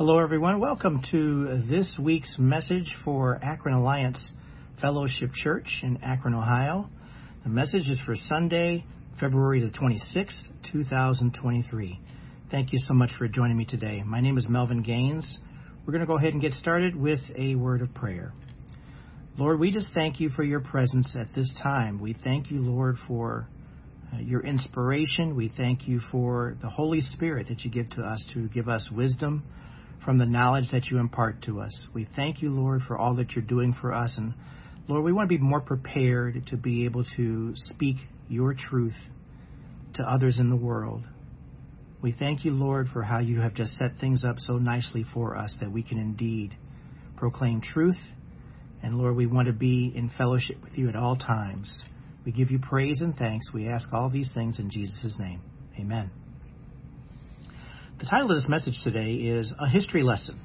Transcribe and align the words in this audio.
Hello, 0.00 0.18
everyone. 0.18 0.60
Welcome 0.60 1.02
to 1.10 1.62
this 1.68 1.98
week's 2.00 2.34
message 2.38 2.96
for 3.04 3.38
Akron 3.42 3.74
Alliance 3.74 4.18
Fellowship 4.80 5.30
Church 5.34 5.80
in 5.82 5.98
Akron, 6.02 6.32
Ohio. 6.32 6.88
The 7.42 7.50
message 7.50 7.86
is 7.86 7.98
for 8.06 8.14
Sunday, 8.16 8.86
February 9.20 9.60
the 9.60 9.70
26th, 9.70 10.38
2023. 10.72 12.00
Thank 12.50 12.72
you 12.72 12.78
so 12.88 12.94
much 12.94 13.10
for 13.18 13.28
joining 13.28 13.58
me 13.58 13.66
today. 13.66 14.02
My 14.02 14.22
name 14.22 14.38
is 14.38 14.48
Melvin 14.48 14.82
Gaines. 14.82 15.36
We're 15.84 15.92
going 15.92 16.00
to 16.00 16.06
go 16.06 16.16
ahead 16.16 16.32
and 16.32 16.40
get 16.40 16.52
started 16.52 16.96
with 16.96 17.20
a 17.36 17.56
word 17.56 17.82
of 17.82 17.92
prayer. 17.92 18.32
Lord, 19.36 19.60
we 19.60 19.70
just 19.70 19.88
thank 19.92 20.18
you 20.18 20.30
for 20.30 20.44
your 20.44 20.60
presence 20.60 21.08
at 21.14 21.34
this 21.34 21.52
time. 21.62 22.00
We 22.00 22.16
thank 22.24 22.50
you, 22.50 22.60
Lord, 22.60 22.96
for 23.06 23.46
uh, 24.14 24.20
your 24.20 24.40
inspiration. 24.46 25.36
We 25.36 25.52
thank 25.54 25.86
you 25.86 26.00
for 26.10 26.56
the 26.62 26.70
Holy 26.70 27.02
Spirit 27.02 27.48
that 27.50 27.66
you 27.66 27.70
give 27.70 27.90
to 27.90 28.00
us 28.00 28.24
to 28.32 28.48
give 28.48 28.66
us 28.66 28.88
wisdom 28.90 29.44
from 30.04 30.18
the 30.18 30.26
knowledge 30.26 30.70
that 30.72 30.86
you 30.86 30.98
impart 30.98 31.42
to 31.42 31.60
us. 31.60 31.88
We 31.92 32.08
thank 32.16 32.42
you, 32.42 32.50
Lord, 32.50 32.82
for 32.82 32.98
all 32.98 33.14
that 33.16 33.32
you're 33.32 33.44
doing 33.44 33.74
for 33.80 33.92
us. 33.92 34.12
And 34.16 34.34
Lord, 34.88 35.04
we 35.04 35.12
want 35.12 35.30
to 35.30 35.36
be 35.36 35.42
more 35.42 35.60
prepared 35.60 36.46
to 36.48 36.56
be 36.56 36.84
able 36.84 37.04
to 37.16 37.52
speak 37.54 37.96
your 38.28 38.54
truth 38.54 38.94
to 39.94 40.02
others 40.02 40.38
in 40.38 40.50
the 40.50 40.56
world. 40.56 41.04
We 42.02 42.12
thank 42.12 42.44
you, 42.44 42.52
Lord, 42.52 42.88
for 42.92 43.02
how 43.02 43.18
you 43.18 43.40
have 43.40 43.54
just 43.54 43.76
set 43.76 43.98
things 44.00 44.24
up 44.24 44.36
so 44.38 44.54
nicely 44.54 45.04
for 45.12 45.36
us 45.36 45.54
that 45.60 45.70
we 45.70 45.82
can 45.82 45.98
indeed 45.98 46.56
proclaim 47.16 47.60
truth. 47.60 47.98
And 48.82 48.96
Lord, 48.96 49.16
we 49.16 49.26
want 49.26 49.48
to 49.48 49.52
be 49.52 49.92
in 49.94 50.10
fellowship 50.16 50.56
with 50.62 50.78
you 50.78 50.88
at 50.88 50.96
all 50.96 51.16
times. 51.16 51.82
We 52.24 52.32
give 52.32 52.50
you 52.50 52.58
praise 52.58 53.00
and 53.00 53.14
thanks. 53.16 53.52
We 53.52 53.68
ask 53.68 53.92
all 53.92 54.08
these 54.08 54.30
things 54.32 54.58
in 54.58 54.70
Jesus' 54.70 55.16
name. 55.18 55.42
Amen. 55.78 56.10
The 58.00 58.06
title 58.06 58.30
of 58.30 58.40
this 58.40 58.48
message 58.48 58.80
today 58.82 59.12
is 59.12 59.52
A 59.60 59.68
History 59.68 60.02
Lesson. 60.02 60.40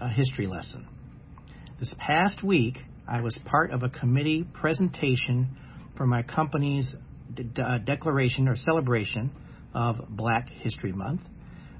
A 0.00 0.08
History 0.08 0.46
Lesson. 0.46 0.88
This 1.78 1.92
past 1.98 2.42
week, 2.42 2.78
I 3.06 3.20
was 3.20 3.36
part 3.44 3.72
of 3.72 3.82
a 3.82 3.90
committee 3.90 4.42
presentation 4.54 5.54
for 5.98 6.06
my 6.06 6.22
company's 6.22 6.86
de- 7.34 7.62
uh, 7.62 7.76
declaration 7.76 8.48
or 8.48 8.56
celebration 8.56 9.32
of 9.74 9.96
Black 10.08 10.48
History 10.48 10.92
Month. 10.92 11.20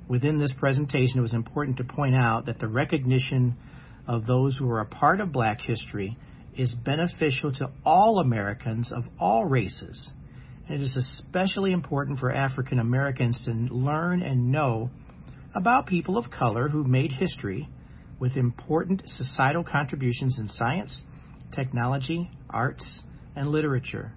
Within 0.08 0.38
this 0.38 0.52
presentation, 0.58 1.20
it 1.20 1.22
was 1.22 1.32
important 1.32 1.78
to 1.78 1.84
point 1.84 2.14
out 2.14 2.44
that 2.44 2.58
the 2.58 2.68
recognition 2.68 3.56
of 4.06 4.26
those 4.26 4.58
who 4.58 4.68
are 4.68 4.80
a 4.80 4.86
part 4.86 5.22
of 5.22 5.32
black 5.32 5.62
history 5.62 6.18
is 6.54 6.70
beneficial 6.84 7.50
to 7.50 7.70
all 7.82 8.18
Americans 8.18 8.92
of 8.92 9.04
all 9.18 9.46
races 9.46 10.06
it 10.68 10.80
is 10.80 10.96
especially 10.96 11.72
important 11.72 12.18
for 12.18 12.32
African 12.32 12.78
Americans 12.78 13.38
to 13.44 13.52
learn 13.52 14.22
and 14.22 14.50
know 14.50 14.90
about 15.54 15.86
people 15.86 16.18
of 16.18 16.30
color 16.30 16.68
who 16.68 16.84
made 16.84 17.12
history 17.12 17.68
with 18.18 18.36
important 18.36 19.02
societal 19.16 19.62
contributions 19.62 20.36
in 20.38 20.48
science, 20.48 21.02
technology, 21.54 22.30
arts, 22.50 22.84
and 23.36 23.48
literature. 23.48 24.12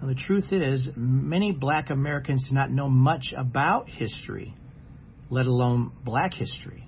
Now, 0.00 0.08
the 0.08 0.14
truth 0.14 0.52
is, 0.52 0.86
many 0.94 1.50
black 1.50 1.90
Americans 1.90 2.44
do 2.48 2.54
not 2.54 2.70
know 2.70 2.88
much 2.88 3.34
about 3.36 3.88
history, 3.88 4.54
let 5.28 5.46
alone 5.46 5.92
black 6.04 6.34
history. 6.34 6.86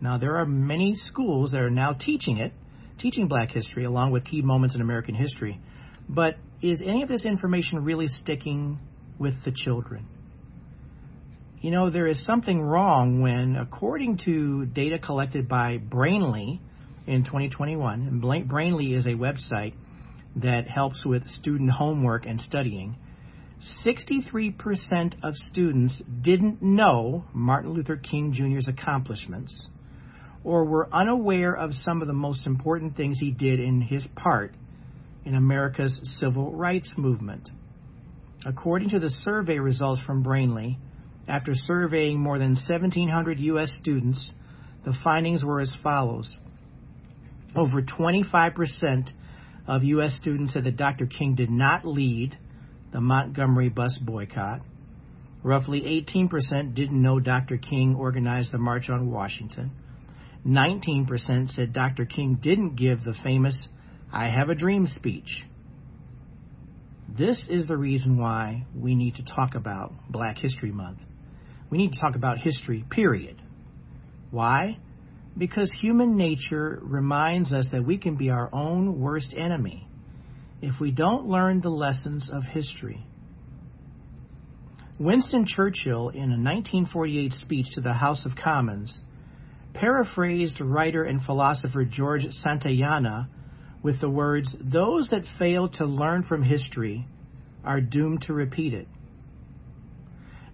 Now, 0.00 0.16
there 0.18 0.36
are 0.38 0.46
many 0.46 0.94
schools 0.94 1.50
that 1.50 1.60
are 1.60 1.70
now 1.70 1.92
teaching 1.92 2.38
it, 2.38 2.52
teaching 2.98 3.28
black 3.28 3.50
history 3.50 3.84
along 3.84 4.12
with 4.12 4.24
key 4.24 4.40
moments 4.40 4.74
in 4.74 4.80
American 4.80 5.14
history. 5.14 5.60
But 6.08 6.36
is 6.62 6.80
any 6.80 7.02
of 7.02 7.08
this 7.08 7.24
information 7.24 7.84
really 7.84 8.06
sticking 8.06 8.78
with 9.18 9.34
the 9.44 9.50
children? 9.50 10.06
You 11.60 11.70
know, 11.70 11.90
there 11.90 12.06
is 12.06 12.24
something 12.24 12.60
wrong 12.60 13.20
when, 13.20 13.56
according 13.56 14.18
to 14.24 14.66
data 14.66 14.98
collected 14.98 15.48
by 15.48 15.78
Brainly 15.78 16.60
in 17.06 17.24
2021, 17.24 18.00
and 18.02 18.22
Brainly 18.22 18.96
is 18.96 19.06
a 19.06 19.10
website 19.10 19.74
that 20.36 20.68
helps 20.68 21.04
with 21.04 21.28
student 21.28 21.70
homework 21.70 22.26
and 22.26 22.40
studying, 22.40 22.96
63% 23.84 25.14
of 25.22 25.34
students 25.50 26.00
didn't 26.22 26.62
know 26.62 27.24
Martin 27.32 27.72
Luther 27.72 27.96
King 27.96 28.32
Jr.'s 28.32 28.66
accomplishments 28.66 29.66
or 30.42 30.64
were 30.64 30.88
unaware 30.92 31.54
of 31.54 31.70
some 31.84 32.02
of 32.02 32.08
the 32.08 32.14
most 32.14 32.46
important 32.46 32.96
things 32.96 33.18
he 33.20 33.30
did 33.30 33.60
in 33.60 33.80
his 33.80 34.04
part 34.16 34.52
in 35.24 35.34
America's 35.34 35.92
civil 36.18 36.52
rights 36.52 36.90
movement. 36.96 37.48
According 38.44 38.90
to 38.90 38.98
the 38.98 39.10
survey 39.24 39.58
results 39.58 40.02
from 40.02 40.24
Brainly, 40.24 40.78
after 41.28 41.52
surveying 41.54 42.18
more 42.18 42.38
than 42.38 42.54
1,700 42.54 43.38
U.S. 43.40 43.70
students, 43.80 44.32
the 44.84 44.94
findings 45.04 45.44
were 45.44 45.60
as 45.60 45.72
follows. 45.82 46.36
Over 47.54 47.82
25% 47.82 49.10
of 49.66 49.84
U.S. 49.84 50.16
students 50.20 50.54
said 50.54 50.64
that 50.64 50.76
Dr. 50.76 51.06
King 51.06 51.34
did 51.34 51.50
not 51.50 51.86
lead 51.86 52.36
the 52.92 53.00
Montgomery 53.00 53.68
bus 53.68 53.96
boycott. 54.02 54.60
Roughly 55.44 55.82
18% 56.08 56.74
didn't 56.74 57.00
know 57.00 57.20
Dr. 57.20 57.58
King 57.58 57.94
organized 57.96 58.52
the 58.52 58.58
March 58.58 58.88
on 58.88 59.10
Washington. 59.10 59.72
19% 60.46 61.50
said 61.50 61.72
Dr. 61.72 62.04
King 62.04 62.38
didn't 62.42 62.76
give 62.76 63.04
the 63.04 63.14
famous 63.22 63.56
I 64.12 64.28
have 64.28 64.50
a 64.50 64.54
dream 64.54 64.86
speech. 64.98 65.42
This 67.16 67.38
is 67.48 67.66
the 67.66 67.76
reason 67.76 68.18
why 68.18 68.66
we 68.74 68.94
need 68.94 69.14
to 69.14 69.24
talk 69.24 69.54
about 69.54 69.92
Black 70.10 70.36
History 70.38 70.70
Month. 70.70 70.98
We 71.70 71.78
need 71.78 71.92
to 71.92 72.00
talk 72.00 72.14
about 72.14 72.38
history, 72.38 72.84
period. 72.90 73.40
Why? 74.30 74.76
Because 75.36 75.70
human 75.80 76.16
nature 76.16 76.78
reminds 76.82 77.54
us 77.54 77.64
that 77.72 77.86
we 77.86 77.96
can 77.96 78.16
be 78.16 78.28
our 78.28 78.50
own 78.52 79.00
worst 79.00 79.34
enemy 79.34 79.88
if 80.60 80.78
we 80.78 80.90
don't 80.90 81.26
learn 81.26 81.62
the 81.62 81.70
lessons 81.70 82.28
of 82.30 82.44
history. 82.44 83.06
Winston 84.98 85.46
Churchill, 85.46 86.10
in 86.10 86.30
a 86.30 86.38
1948 86.38 87.32
speech 87.42 87.66
to 87.74 87.80
the 87.80 87.94
House 87.94 88.26
of 88.26 88.32
Commons, 88.36 88.92
paraphrased 89.72 90.60
writer 90.60 91.04
and 91.04 91.22
philosopher 91.22 91.84
George 91.84 92.26
Santayana 92.44 93.28
with 93.82 94.00
the 94.00 94.08
words, 94.08 94.48
Those 94.60 95.08
that 95.10 95.24
fail 95.38 95.68
to 95.70 95.84
learn 95.86 96.22
from 96.22 96.42
history 96.42 97.06
are 97.64 97.80
doomed 97.80 98.22
to 98.22 98.32
repeat 98.32 98.74
it. 98.74 98.88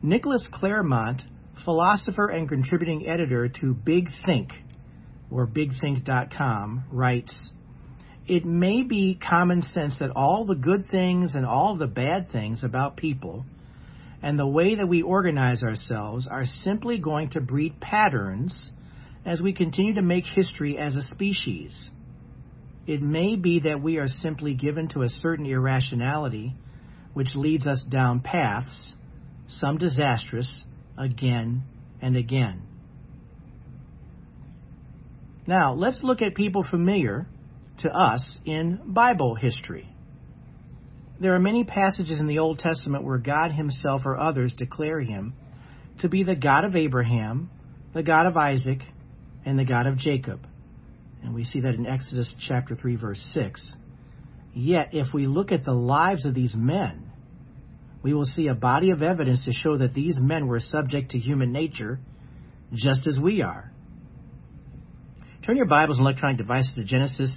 Nicholas 0.03 0.45
Clairmont, 0.53 1.23
philosopher 1.65 2.29
and 2.29 2.49
contributing 2.49 3.07
editor 3.09 3.49
to 3.61 3.75
Big 3.75 4.09
Think, 4.25 4.51
or 5.31 5.47
bigthink.com, 5.47 6.85
writes, 6.91 7.35
It 8.27 8.45
may 8.45 8.83
be 8.83 9.19
common 9.21 9.63
sense 9.75 9.97
that 9.99 10.11
all 10.11 10.45
the 10.45 10.55
good 10.55 10.89
things 10.91 11.35
and 11.35 11.45
all 11.45 11.77
the 11.77 11.87
bad 11.87 12.31
things 12.31 12.63
about 12.63 12.97
people 12.97 13.45
and 14.23 14.39
the 14.39 14.47
way 14.47 14.75
that 14.77 14.89
we 14.89 15.03
organize 15.03 15.63
ourselves 15.63 16.27
are 16.29 16.45
simply 16.65 16.99
going 16.99 17.31
to 17.31 17.41
breed 17.41 17.81
patterns 17.81 18.71
as 19.25 19.41
we 19.41 19.53
continue 19.53 19.95
to 19.95 20.03
make 20.03 20.25
history 20.25 20.79
as 20.79 20.97
a 20.97 21.03
species. 21.15 21.75
It 22.89 23.03
may 23.03 23.37
be 23.37 23.61
that 23.61 23.83
we 23.83 23.99
are 23.99 24.09
simply 24.23 24.55
given 24.55 24.89
to 24.89 25.03
a 25.03 25.11
certain 25.11 25.45
irrationality 25.45 26.55
which 27.13 27.35
leads 27.35 27.67
us 27.67 27.85
down 27.85 28.21
paths, 28.21 28.75
some 29.47 29.77
disastrous, 29.77 30.49
again 30.97 31.65
and 32.01 32.17
again. 32.17 32.63
Now, 35.47 35.75
let's 35.75 35.99
look 36.03 36.23
at 36.23 36.35
people 36.35 36.65
familiar 36.69 37.27
to 37.81 37.91
us 37.91 38.25
in 38.47 38.81
Bible 38.87 39.35
history. 39.35 39.87
There 41.21 41.35
are 41.35 41.41
many 41.41 41.65
passages 41.65 42.19
in 42.19 42.27
the 42.27 42.39
Old 42.39 42.59
Testament 42.59 43.05
where 43.05 43.19
God 43.19 43.53
Himself 43.53 44.03
or 44.07 44.19
others 44.19 44.55
declare 44.57 45.01
Him 45.01 45.35
to 45.99 46.09
be 46.09 46.23
the 46.23 46.35
God 46.35 46.65
of 46.65 46.75
Abraham, 46.75 47.51
the 47.93 48.03
God 48.03 48.25
of 48.25 48.39
Isaac, 48.39 48.81
and 49.45 49.59
the 49.59 49.67
God 49.67 49.87
of 49.87 49.99
Jacob. 49.99 50.48
And 51.23 51.35
we 51.35 51.45
see 51.45 51.61
that 51.61 51.75
in 51.75 51.87
Exodus 51.87 52.33
chapter 52.47 52.77
3, 52.77 52.97
verse 52.97 53.25
6. 53.35 53.63
Yet, 54.55 54.91
if 54.93 55.13
we 55.13 55.27
look 55.27 55.53
at 55.53 55.65
the 55.65 55.73
lives 55.73 56.25
of 56.25 56.35
these 56.35 56.55
men, 56.55 57.11
we 58.03 58.15
will 58.15 58.25
see 58.25 58.49
a 58.49 58.55
body 58.55 58.91
of 58.91 59.03
evidence 59.03 59.45
to 59.45 59.53
show 59.53 59.79
that 59.79 59.95
these 59.95 60.17
men 60.19 60.47
were 60.47 60.61
subject 60.61 61.11
to 61.13 61.19
human 61.19 61.53
nature 61.53 61.99
just 62.73 63.07
as 63.07 63.19
we 63.19 63.43
are. 63.43 63.73
Turn 65.45 65.57
your 65.57 65.67
Bibles 65.67 65.99
and 65.99 66.07
electronic 66.07 66.39
devices 66.39 66.75
to 66.75 66.85
Genesis 66.85 67.31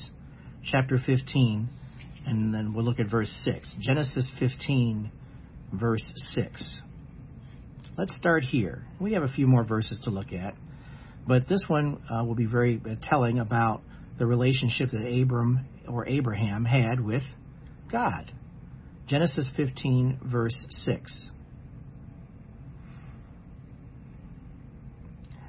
chapter 0.63 0.97
15, 1.03 1.69
and 2.25 2.53
then 2.53 2.73
we'll 2.73 2.85
look 2.85 2.99
at 2.99 3.09
verse 3.09 3.31
6. 3.45 3.69
Genesis 3.79 4.27
15, 4.39 5.11
verse 5.73 6.03
6. 6.35 6.63
Let's 7.97 8.13
start 8.15 8.43
here. 8.43 8.85
We 8.99 9.13
have 9.13 9.23
a 9.23 9.27
few 9.27 9.47
more 9.47 9.63
verses 9.63 9.99
to 10.03 10.09
look 10.09 10.33
at. 10.33 10.55
But 11.27 11.47
this 11.47 11.61
one 11.67 12.01
uh, 12.09 12.23
will 12.23 12.35
be 12.35 12.45
very 12.45 12.81
uh, 12.83 12.95
telling 13.09 13.39
about 13.39 13.81
the 14.17 14.25
relationship 14.25 14.91
that 14.91 15.21
Abram 15.21 15.65
or 15.87 16.07
Abraham 16.07 16.65
had 16.65 16.99
with 16.99 17.23
God. 17.91 18.31
Genesis 19.07 19.45
15, 19.57 20.19
verse 20.23 20.55
6. 20.85 21.15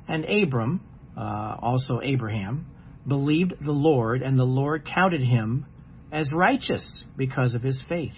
And 0.08 0.24
Abram, 0.24 0.80
uh, 1.16 1.56
also 1.60 2.00
Abraham, 2.02 2.66
believed 3.06 3.54
the 3.64 3.72
Lord, 3.72 4.22
and 4.22 4.38
the 4.38 4.44
Lord 4.44 4.86
counted 4.86 5.22
him 5.22 5.66
as 6.10 6.30
righteous 6.32 7.04
because 7.16 7.54
of 7.54 7.62
his 7.62 7.78
faith. 7.88 8.12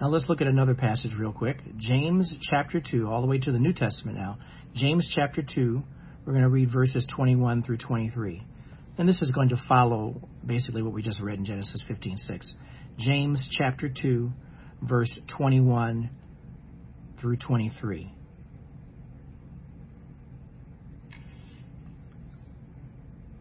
Now 0.00 0.08
let's 0.08 0.26
look 0.28 0.40
at 0.40 0.46
another 0.46 0.74
passage 0.74 1.12
real 1.18 1.32
quick. 1.32 1.58
James 1.76 2.32
chapter 2.50 2.80
2, 2.80 3.08
all 3.08 3.20
the 3.20 3.26
way 3.26 3.38
to 3.38 3.52
the 3.52 3.58
New 3.58 3.72
Testament 3.72 4.18
now. 4.18 4.38
James 4.74 5.08
chapter 5.14 5.40
2, 5.40 5.82
we're 6.26 6.32
going 6.32 6.42
to 6.42 6.48
read 6.48 6.72
verses 6.72 7.06
21 7.14 7.62
through 7.62 7.76
23. 7.76 8.42
And 8.98 9.08
this 9.08 9.22
is 9.22 9.30
going 9.30 9.50
to 9.50 9.62
follow 9.68 10.28
basically 10.44 10.82
what 10.82 10.92
we 10.92 11.00
just 11.00 11.20
read 11.20 11.38
in 11.38 11.44
Genesis 11.44 11.84
15:6. 11.88 12.46
James 12.98 13.46
chapter 13.52 13.88
2, 13.88 14.32
verse 14.82 15.16
21 15.36 16.10
through 17.20 17.36
23. 17.36 18.12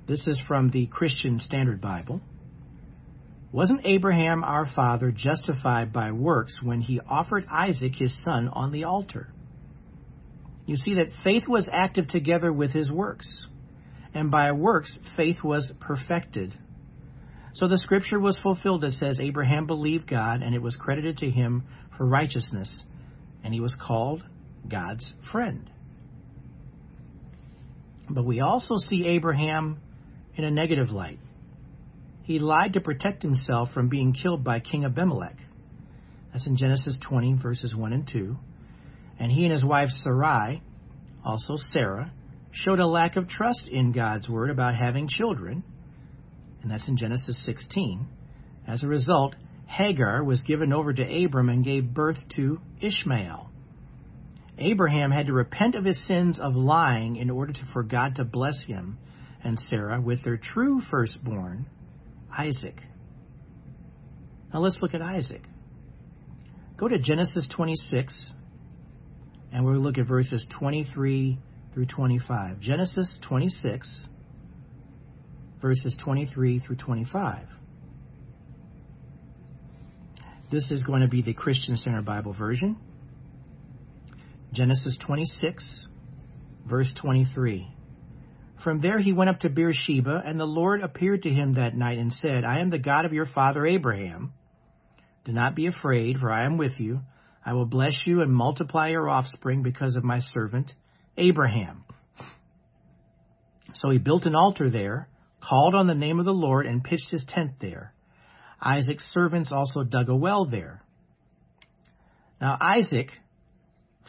This 0.07 0.21
is 0.27 0.39
from 0.47 0.69
the 0.69 0.86
Christian 0.86 1.39
Standard 1.39 1.81
Bible. 1.81 2.21
Wasn't 3.51 3.86
Abraham 3.86 4.44
our 4.44 4.68
father 4.75 5.12
justified 5.12 5.94
by 5.94 6.12
works 6.12 6.59
when 6.62 6.81
he 6.81 7.00
offered 7.00 7.45
Isaac 7.50 7.94
his 7.95 8.13
son 8.24 8.50
on 8.50 8.71
the 8.71 8.83
altar? 8.83 9.33
You 10.65 10.77
see 10.77 10.95
that 10.95 11.10
faith 11.24 11.44
was 11.48 11.69
active 11.71 12.07
together 12.07 12.51
with 12.51 12.71
his 12.71 12.89
works, 12.89 13.27
and 14.13 14.31
by 14.31 14.51
works 14.51 14.98
faith 15.18 15.44
was 15.44 15.71
perfected. 15.80 16.54
So 17.56 17.68
the 17.68 17.77
scripture 17.77 18.19
was 18.19 18.38
fulfilled 18.42 18.81
that 18.81 18.94
says 18.94 19.19
Abraham 19.19 19.68
believed 19.68 20.10
God, 20.10 20.42
and 20.42 20.56
it 20.56 20.62
was 20.62 20.75
credited 20.75 21.18
to 21.18 21.30
him 21.30 21.63
for 21.98 22.06
righteousness, 22.06 22.69
and 23.44 23.54
he 23.54 23.60
was 23.60 23.75
called 23.80 24.24
God's 24.68 25.06
friend. 25.31 25.69
But 28.10 28.25
we 28.25 28.39
also 28.39 28.75
see 28.89 29.06
Abraham 29.07 29.80
in 30.36 30.44
a 30.44 30.51
negative 30.51 30.89
light. 30.89 31.19
He 32.24 32.39
lied 32.39 32.74
to 32.74 32.81
protect 32.81 33.21
himself 33.21 33.69
from 33.74 33.89
being 33.89 34.13
killed 34.13 34.44
by 34.44 34.60
King 34.60 34.86
Abimelech. 34.86 35.36
That's 36.31 36.48
in 36.48 36.57
Genesis 36.57 36.98
20, 37.07 37.33
verses 37.42 37.75
1 37.75 37.94
and 37.94 38.07
2. 38.12 38.36
And 39.24 39.31
he 39.31 39.46
and 39.46 39.54
his 39.54 39.64
wife 39.64 39.88
Sarai, 40.04 40.62
also 41.24 41.56
Sarah, 41.72 42.12
showed 42.52 42.81
a 42.81 42.86
lack 42.86 43.16
of 43.16 43.30
trust 43.30 43.70
in 43.72 43.94
God's 43.94 44.28
word 44.28 44.50
about 44.50 44.75
having 44.75 45.08
children. 45.08 45.64
And 46.62 46.70
that's 46.70 46.86
in 46.90 46.98
Genesis 46.98 47.38
16. 47.46 48.06
As 48.68 48.84
a 48.84 48.88
result, 48.88 49.36
Hagar 49.66 50.25
was 50.25 50.42
given 50.42 50.74
over 50.74 50.92
to 50.92 51.24
Abram 51.25 51.48
and 51.48 51.64
gave 51.64 51.94
birth 51.94 52.18
to 52.36 52.60
Ishmael. 52.81 53.50
Abraham 54.58 55.10
had 55.10 55.28
to 55.28 55.34
repent 55.34 55.75
of 55.75 55.86
his 55.86 56.00
sins 56.06 56.38
of 56.38 56.58
lying 56.58 57.16
in 57.16 57.30
order 57.30 57.54
to, 57.54 57.66
for 57.72 57.81
God 57.81 58.16
to 58.16 58.25
bless 58.25 58.60
him 58.68 58.98
and 59.42 59.58
Sarah 59.70 60.02
with 60.02 60.22
their 60.25 60.36
true 60.36 60.81
firstborn, 60.92 61.70
Isaac. 62.30 62.75
Now 64.54 64.60
let's 64.60 64.75
look 64.81 64.94
at 64.94 65.02
Isaac. 65.02 65.44
Go 66.75 66.90
to 66.90 67.00
Genesis 67.00 67.48
26, 67.56 68.14
and 69.53 69.63
we'll 69.63 69.79
look 69.79 70.00
at 70.00 70.07
verses 70.07 70.44
23 70.59 71.38
through 71.73 71.85
25. 71.85 72.59
Genesis 72.59 73.17
26, 73.27 73.88
verses 75.61 75.95
23 76.03 76.59
through 76.59 76.75
25. 76.75 77.45
This 80.51 80.65
is 80.71 80.79
going 80.81 81.01
to 81.01 81.07
be 81.07 81.21
the 81.21 81.33
Christian 81.33 81.75
Standard 81.75 82.05
Bible 82.05 82.33
version. 82.33 82.77
Genesis 84.53 84.97
26, 85.05 85.63
verse 86.67 86.91
23. 87.00 87.67
From 88.63 88.81
there 88.81 89.00
he 89.00 89.13
went 89.13 89.29
up 89.29 89.41
to 89.41 89.50
Beersheba, 89.50 90.23
and 90.25 90.39
the 90.39 90.45
Lord 90.45 90.81
appeared 90.81 91.23
to 91.23 91.29
him 91.29 91.55
that 91.55 91.75
night 91.75 92.00
and 92.00 92.13
said, 92.21 92.44
I 92.44 92.59
am 92.59 92.71
the 92.71 92.79
God 92.79 93.05
of 93.05 93.13
your 93.13 93.25
father 93.27 93.65
Abraham. 93.67 94.33
Do 95.25 95.31
not 95.31 95.55
be 95.55 95.67
afraid, 95.67 96.17
for 96.17 96.31
I 96.31 96.45
am 96.45 96.57
with 96.57 96.79
you. 96.79 97.01
I 97.45 97.54
will 97.54 97.66
bless 97.66 97.94
you 98.06 98.22
and 98.22 98.31
multiply 98.31 98.90
your 98.90 99.10
offspring 99.10 99.63
because 99.63 99.95
of 99.95 100.04
my 100.04 100.19
servant 100.34 100.74
Abraham. 101.18 101.84
So 103.75 103.90
he 103.90 103.98
built 103.98 104.25
an 104.25 104.36
altar 104.36 104.69
there, 104.69 105.10
called 105.42 105.75
on 105.75 105.88
the 105.88 105.95
name 105.95 106.19
of 106.19 106.25
the 106.25 106.31
Lord, 106.31 106.66
and 106.66 106.84
pitched 106.84 107.10
his 107.12 107.24
tent 107.28 107.54
there. 107.60 107.94
Isaac's 108.62 109.10
servants 109.12 109.51
also 109.51 109.84
dug 109.84 110.10
a 110.10 110.16
well 110.16 110.45
there. 110.45 110.84
Now 112.40 112.57
Isaac 112.62 113.10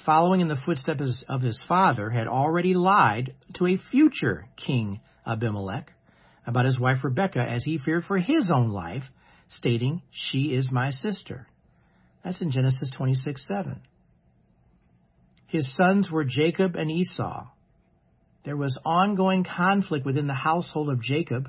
following 0.05 0.41
in 0.41 0.49
the 0.49 0.59
footsteps 0.65 1.23
of 1.29 1.43
his 1.43 1.59
father, 1.67 2.11
had 2.11 2.27
already 2.27 2.75
lied 2.75 3.35
to 3.55 3.67
a 3.67 3.79
future 3.91 4.47
king 4.57 5.01
Abimelech 5.27 5.91
about 6.47 6.67
his 6.67 6.79
wife 6.79 6.99
Rebekah 7.03 7.41
as 7.41 7.65
he 7.65 7.79
feared 7.79 8.05
for 8.05 8.19
his 8.19 8.51
own 8.55 8.71
life, 8.71 9.05
stating, 9.49 10.03
She 10.11 10.55
is 10.55 10.71
my 10.71 10.91
sister. 10.91 11.47
That's 12.25 12.41
in 12.41 12.51
Genesis 12.51 12.91
26 12.97 13.47
7. 13.47 13.81
His 15.47 15.71
sons 15.77 16.11
were 16.11 16.25
Jacob 16.25 16.75
and 16.75 16.91
Esau. 16.91 17.47
There 18.45 18.57
was 18.57 18.79
ongoing 18.85 19.45
conflict 19.45 20.05
within 20.05 20.27
the 20.27 20.35
household 20.35 20.89
of 20.89 21.03
Jacob 21.03 21.49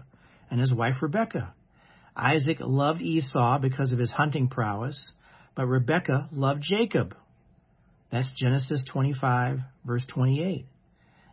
and 0.52 0.60
his 0.60 0.74
wife 0.74 0.96
Rebekah. 1.02 1.54
Isaac 2.16 2.58
loved 2.60 3.02
Esau 3.02 3.60
because 3.60 3.92
of 3.92 4.00
his 4.00 4.12
hunting 4.12 4.48
prowess, 4.48 5.10
but 5.56 5.66
Rebekah 5.66 6.30
loved 6.32 6.64
Jacob 6.64 7.16
that's 8.16 8.32
Genesis 8.38 8.82
25, 8.92 9.60
verse 9.84 10.06
28. 10.08 10.66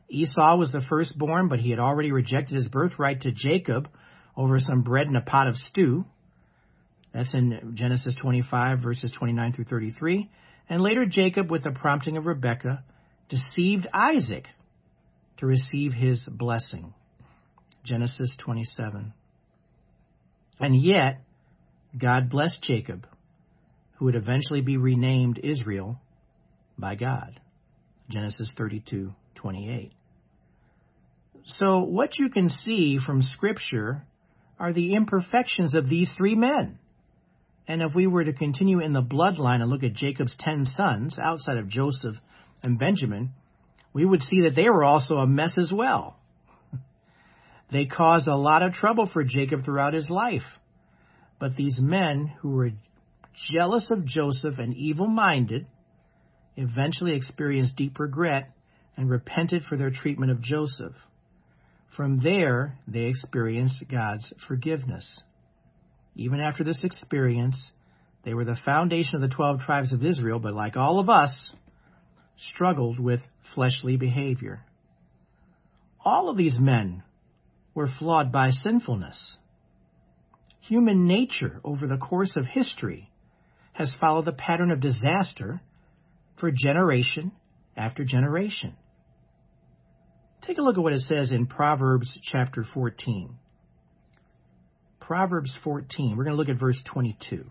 Esau 0.09 0.57
was 0.57 0.73
the 0.73 0.81
firstborn, 0.89 1.49
but 1.49 1.61
he 1.61 1.71
had 1.71 1.79
already 1.79 2.11
rejected 2.11 2.57
his 2.57 2.67
birthright 2.67 3.23
to 3.23 3.31
Jacob 3.31 3.89
over 4.37 4.59
some 4.59 4.83
bread 4.83 5.07
and 5.07 5.17
a 5.17 5.21
pot 5.21 5.47
of 5.47 5.57
stew. 5.57 6.05
That's 7.13 7.33
in 7.35 7.75
Genesis 7.75 8.15
25, 8.21 8.81
verses 8.81 9.13
29 9.19 9.53
through 9.53 9.65
33. 9.67 10.31
And 10.69 10.83
later, 10.83 11.05
Jacob, 11.05 11.51
with 11.51 11.65
the 11.65 11.71
prompting 11.71 12.17
of 12.17 12.27
Rebekah, 12.27 12.83
deceived 13.29 13.87
Isaac 13.93 14.47
to 15.39 15.47
receive 15.47 15.93
his 15.93 16.23
blessing. 16.27 16.95
Genesis 17.85 18.35
27. 18.39 19.13
And 20.61 20.83
yet, 20.83 21.21
God 21.99 22.31
blessed 22.31 22.63
Jacob, 22.63 23.07
who 23.97 24.07
would 24.07 24.15
eventually 24.15 24.61
be 24.61 24.77
renamed 24.77 25.41
Israel 25.43 26.01
by 26.79 26.95
God. 26.95 27.41
Genesis 28.09 28.51
32:28. 28.57 29.93
So 31.45 31.81
what 31.81 32.19
you 32.19 32.31
can 32.31 32.49
see 32.65 32.99
from 32.99 33.23
scripture 33.23 34.05
are 34.59 34.73
the 34.73 34.95
imperfections 34.95 35.75
of 35.75 35.89
these 35.89 36.11
three 36.17 36.35
men. 36.37 36.79
And 37.69 37.83
if 37.83 37.95
we 37.95 38.07
were 38.07 38.25
to 38.25 38.33
continue 38.33 38.81
in 38.81 38.93
the 38.93 39.03
bloodline 39.03 39.61
and 39.61 39.71
look 39.71 39.85
at 39.85 39.95
Jacob's 39.95 40.35
10 40.39 40.67
sons 40.77 41.17
outside 41.23 41.59
of 41.59 41.69
Joseph 41.69 42.17
and 42.63 42.79
Benjamin, 42.79 43.31
we 43.93 44.05
would 44.05 44.23
see 44.23 44.43
that 44.43 44.57
they 44.57 44.69
were 44.69 44.85
also 44.85 45.17
a 45.17 45.27
mess 45.27 45.53
as 45.59 45.73
well. 45.73 46.17
They 47.71 47.87
caused 47.87 48.29
a 48.29 48.37
lot 48.37 48.63
of 48.63 48.75
trouble 48.75 49.09
for 49.11 49.25
Jacob 49.25 49.65
throughout 49.65 49.95
his 49.95 50.11
life. 50.11 50.45
But 51.41 51.57
these 51.57 51.79
men 51.81 52.31
who 52.41 52.51
were 52.51 52.73
jealous 53.51 53.91
of 53.91 54.05
Joseph 54.05 54.59
and 54.59 54.77
evil 54.77 55.07
minded 55.07 55.67
eventually 56.57 57.15
experienced 57.15 57.77
deep 57.77 57.99
regret 57.99 58.51
and 58.97 59.09
repented 59.09 59.65
for 59.65 59.77
their 59.77 59.91
treatment 59.91 60.31
of 60.31 60.43
Joseph. 60.43 60.93
From 61.97 62.21
there, 62.23 62.79
they 62.87 63.05
experienced 63.05 63.83
God's 63.91 64.33
forgiveness. 64.47 65.07
Even 66.15 66.41
after 66.41 66.65
this 66.65 66.83
experience, 66.85 67.57
they 68.25 68.35
were 68.35 68.45
the 68.45 68.59
foundation 68.65 69.17
of 69.17 69.23
the 69.23 69.35
12 69.35 69.61
tribes 69.61 69.93
of 69.93 70.05
Israel, 70.05 70.39
but 70.39 70.55
like 70.55 70.77
all 70.77 70.99
of 70.99 71.09
us, 71.09 71.33
struggled 72.53 72.99
with 72.99 73.21
fleshly 73.55 73.97
behavior. 73.97 74.65
All 76.05 76.29
of 76.29 76.37
these 76.37 76.59
men 76.59 77.03
were 77.75 77.89
flawed 77.99 78.33
by 78.33 78.51
sinfulness. 78.51 79.21
Human 80.61 81.07
nature 81.07 81.61
over 81.65 81.87
the 81.87 81.97
course 81.97 82.33
of 82.37 82.45
history 82.47 83.11
has 83.73 83.91
followed 84.01 84.27
the 84.27 84.33
pattern 84.33 84.71
of 84.71 84.81
disaster 84.81 85.61
for 86.39 86.51
generation 86.51 87.33
after 87.77 88.05
generation. 88.05 88.75
Take 90.47 90.59
a 90.59 90.63
look 90.63 90.77
at 90.77 90.83
what 90.83 90.93
it 90.93 91.05
says 91.09 91.31
in 91.31 91.47
Proverbs 91.47 92.19
chapter 92.31 92.65
14. 92.75 93.37
Proverbs 95.07 95.53
14. 95.65 96.17
We're 96.17 96.25
going 96.25 96.37
to 96.37 96.39
look 96.39 96.49
at 96.49 96.61
verse 96.61 96.81
22. 96.93 97.45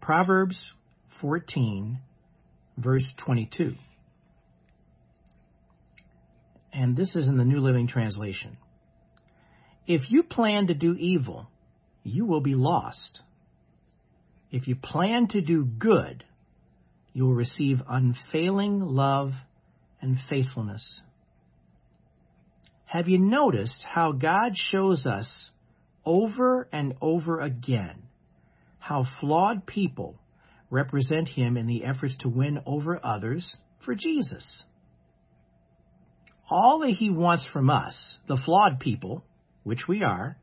Proverbs 0.00 0.58
14, 1.20 1.98
verse 2.78 3.06
22. 3.18 3.74
And 6.72 6.96
this 6.96 7.14
is 7.14 7.28
in 7.28 7.36
the 7.36 7.44
New 7.44 7.60
Living 7.60 7.86
Translation. 7.86 8.56
If 9.86 10.10
you 10.10 10.22
plan 10.22 10.68
to 10.68 10.74
do 10.74 10.94
evil, 10.94 11.48
you 12.02 12.24
will 12.24 12.40
be 12.40 12.54
lost. 12.54 13.20
If 14.50 14.68
you 14.68 14.74
plan 14.74 15.28
to 15.28 15.42
do 15.42 15.64
good, 15.64 16.24
you 17.12 17.24
will 17.24 17.34
receive 17.34 17.82
unfailing 17.88 18.80
love 18.80 19.32
and 20.00 20.16
faithfulness. 20.30 20.84
Have 22.90 23.08
you 23.08 23.20
noticed 23.20 23.80
how 23.84 24.10
God 24.10 24.56
shows 24.56 25.06
us 25.06 25.30
over 26.04 26.68
and 26.72 26.94
over 27.00 27.38
again 27.38 28.02
how 28.80 29.06
flawed 29.20 29.64
people 29.64 30.16
represent 30.70 31.28
Him 31.28 31.56
in 31.56 31.68
the 31.68 31.84
efforts 31.84 32.16
to 32.22 32.28
win 32.28 32.58
over 32.66 32.98
others 33.00 33.54
for 33.84 33.94
Jesus? 33.94 34.44
All 36.50 36.80
that 36.80 36.96
He 36.98 37.10
wants 37.10 37.46
from 37.52 37.70
us, 37.70 37.96
the 38.26 38.40
flawed 38.44 38.80
people, 38.80 39.22
which 39.62 39.86
we 39.86 40.02
are, 40.02 40.36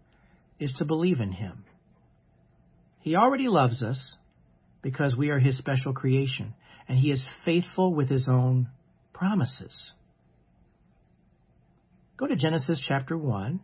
is 0.58 0.74
to 0.78 0.86
believe 0.86 1.20
in 1.20 1.34
Him. 1.34 1.66
He 3.02 3.18
already 3.18 3.50
loves 3.50 3.84
us 3.84 4.00
because 4.82 5.18
we 5.18 5.32
are 5.32 5.40
His 5.40 5.58
special 5.58 5.92
creation, 5.92 6.54
and 6.88 6.98
He 6.98 7.12
is 7.12 7.20
faithful 7.44 7.94
with 7.94 8.08
His 8.08 8.26
own 8.30 8.70
promises. 9.12 9.92
Go 12.18 12.26
to 12.26 12.36
Genesis 12.36 12.82
chapter 12.88 13.16
1. 13.16 13.60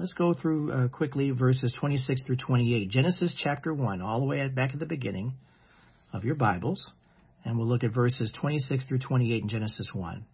Let's 0.00 0.12
go 0.14 0.34
through 0.34 0.72
uh, 0.72 0.88
quickly 0.88 1.30
verses 1.30 1.72
26 1.78 2.22
through 2.22 2.38
28. 2.38 2.90
Genesis 2.90 3.32
chapter 3.40 3.72
1, 3.72 4.02
all 4.02 4.18
the 4.18 4.26
way 4.26 4.46
back 4.48 4.70
at 4.72 4.80
the 4.80 4.86
beginning 4.86 5.34
of 6.12 6.24
your 6.24 6.34
Bibles, 6.34 6.90
and 7.44 7.56
we'll 7.56 7.68
look 7.68 7.84
at 7.84 7.94
verses 7.94 8.32
26 8.40 8.84
through 8.86 8.98
28 8.98 9.42
in 9.44 9.48
Genesis 9.48 9.86
1. 9.92 10.26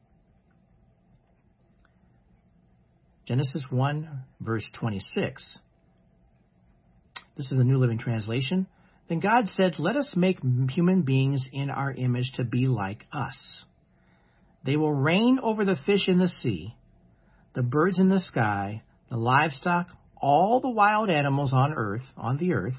Genesis 3.26 3.62
1, 3.68 4.08
verse 4.40 4.68
26. 4.80 5.44
This 7.36 7.46
is 7.50 7.58
the 7.58 7.64
New 7.64 7.76
Living 7.76 7.98
Translation. 7.98 8.66
Then 9.10 9.20
God 9.20 9.50
said, 9.58 9.74
Let 9.78 9.96
us 9.96 10.08
make 10.16 10.38
human 10.70 11.02
beings 11.02 11.44
in 11.52 11.68
our 11.68 11.92
image 11.92 12.32
to 12.36 12.44
be 12.44 12.68
like 12.68 13.04
us. 13.12 13.36
They 14.64 14.76
will 14.76 14.94
reign 14.94 15.38
over 15.42 15.66
the 15.66 15.76
fish 15.84 16.08
in 16.08 16.18
the 16.18 16.32
sea, 16.42 16.74
the 17.54 17.62
birds 17.62 17.98
in 17.98 18.08
the 18.08 18.20
sky, 18.20 18.82
the 19.10 19.16
livestock, 19.16 19.88
all 20.20 20.60
the 20.60 20.70
wild 20.70 21.10
animals 21.10 21.52
on 21.52 21.72
earth, 21.72 22.04
on 22.16 22.36
the 22.36 22.52
earth, 22.52 22.74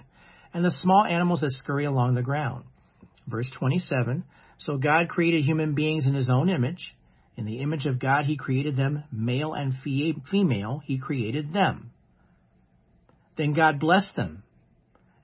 and 0.53 0.63
the 0.63 0.75
small 0.81 1.05
animals 1.05 1.39
that 1.41 1.55
scurry 1.61 1.85
along 1.85 2.15
the 2.15 2.21
ground. 2.21 2.65
Verse 3.27 3.49
27. 3.57 4.23
So 4.59 4.77
God 4.77 5.09
created 5.09 5.43
human 5.43 5.73
beings 5.73 6.05
in 6.05 6.13
his 6.13 6.29
own 6.29 6.49
image. 6.49 6.95
In 7.37 7.45
the 7.45 7.59
image 7.59 7.85
of 7.85 7.99
God, 7.99 8.25
he 8.25 8.37
created 8.37 8.75
them, 8.75 9.03
male 9.11 9.53
and 9.53 9.73
female, 10.29 10.81
he 10.85 10.99
created 10.99 11.53
them. 11.53 11.91
Then 13.37 13.53
God 13.53 13.79
blessed 13.79 14.15
them 14.15 14.43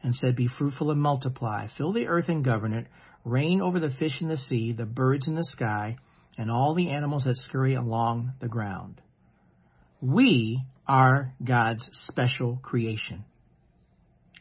and 0.01 0.16
said, 0.16 0.36
Be 0.36 0.48
fruitful 0.48 0.92
and 0.92 1.01
multiply, 1.01 1.68
fill 1.77 1.94
the 1.94 2.08
earth 2.08 2.30
and 2.30 2.44
govern 2.44 2.74
it, 2.74 2.88
reign 3.25 3.62
over 3.62 3.80
the 3.80 3.89
fish 4.00 4.22
in 4.22 4.30
the 4.30 4.38
sea, 4.38 4.72
the 4.72 4.86
birds 4.86 5.27
in 5.27 5.36
the 5.36 5.44
sky, 5.51 5.98
and 6.38 6.50
all 6.50 6.74
the 6.74 6.89
animals 6.89 7.24
that 7.25 7.36
scurry 7.48 7.75
along 7.75 8.34
the 8.39 8.48
ground. 8.48 9.01
We 10.01 10.62
are 10.88 11.34
God's 11.44 11.89
special 12.06 12.60
creation. 12.62 13.25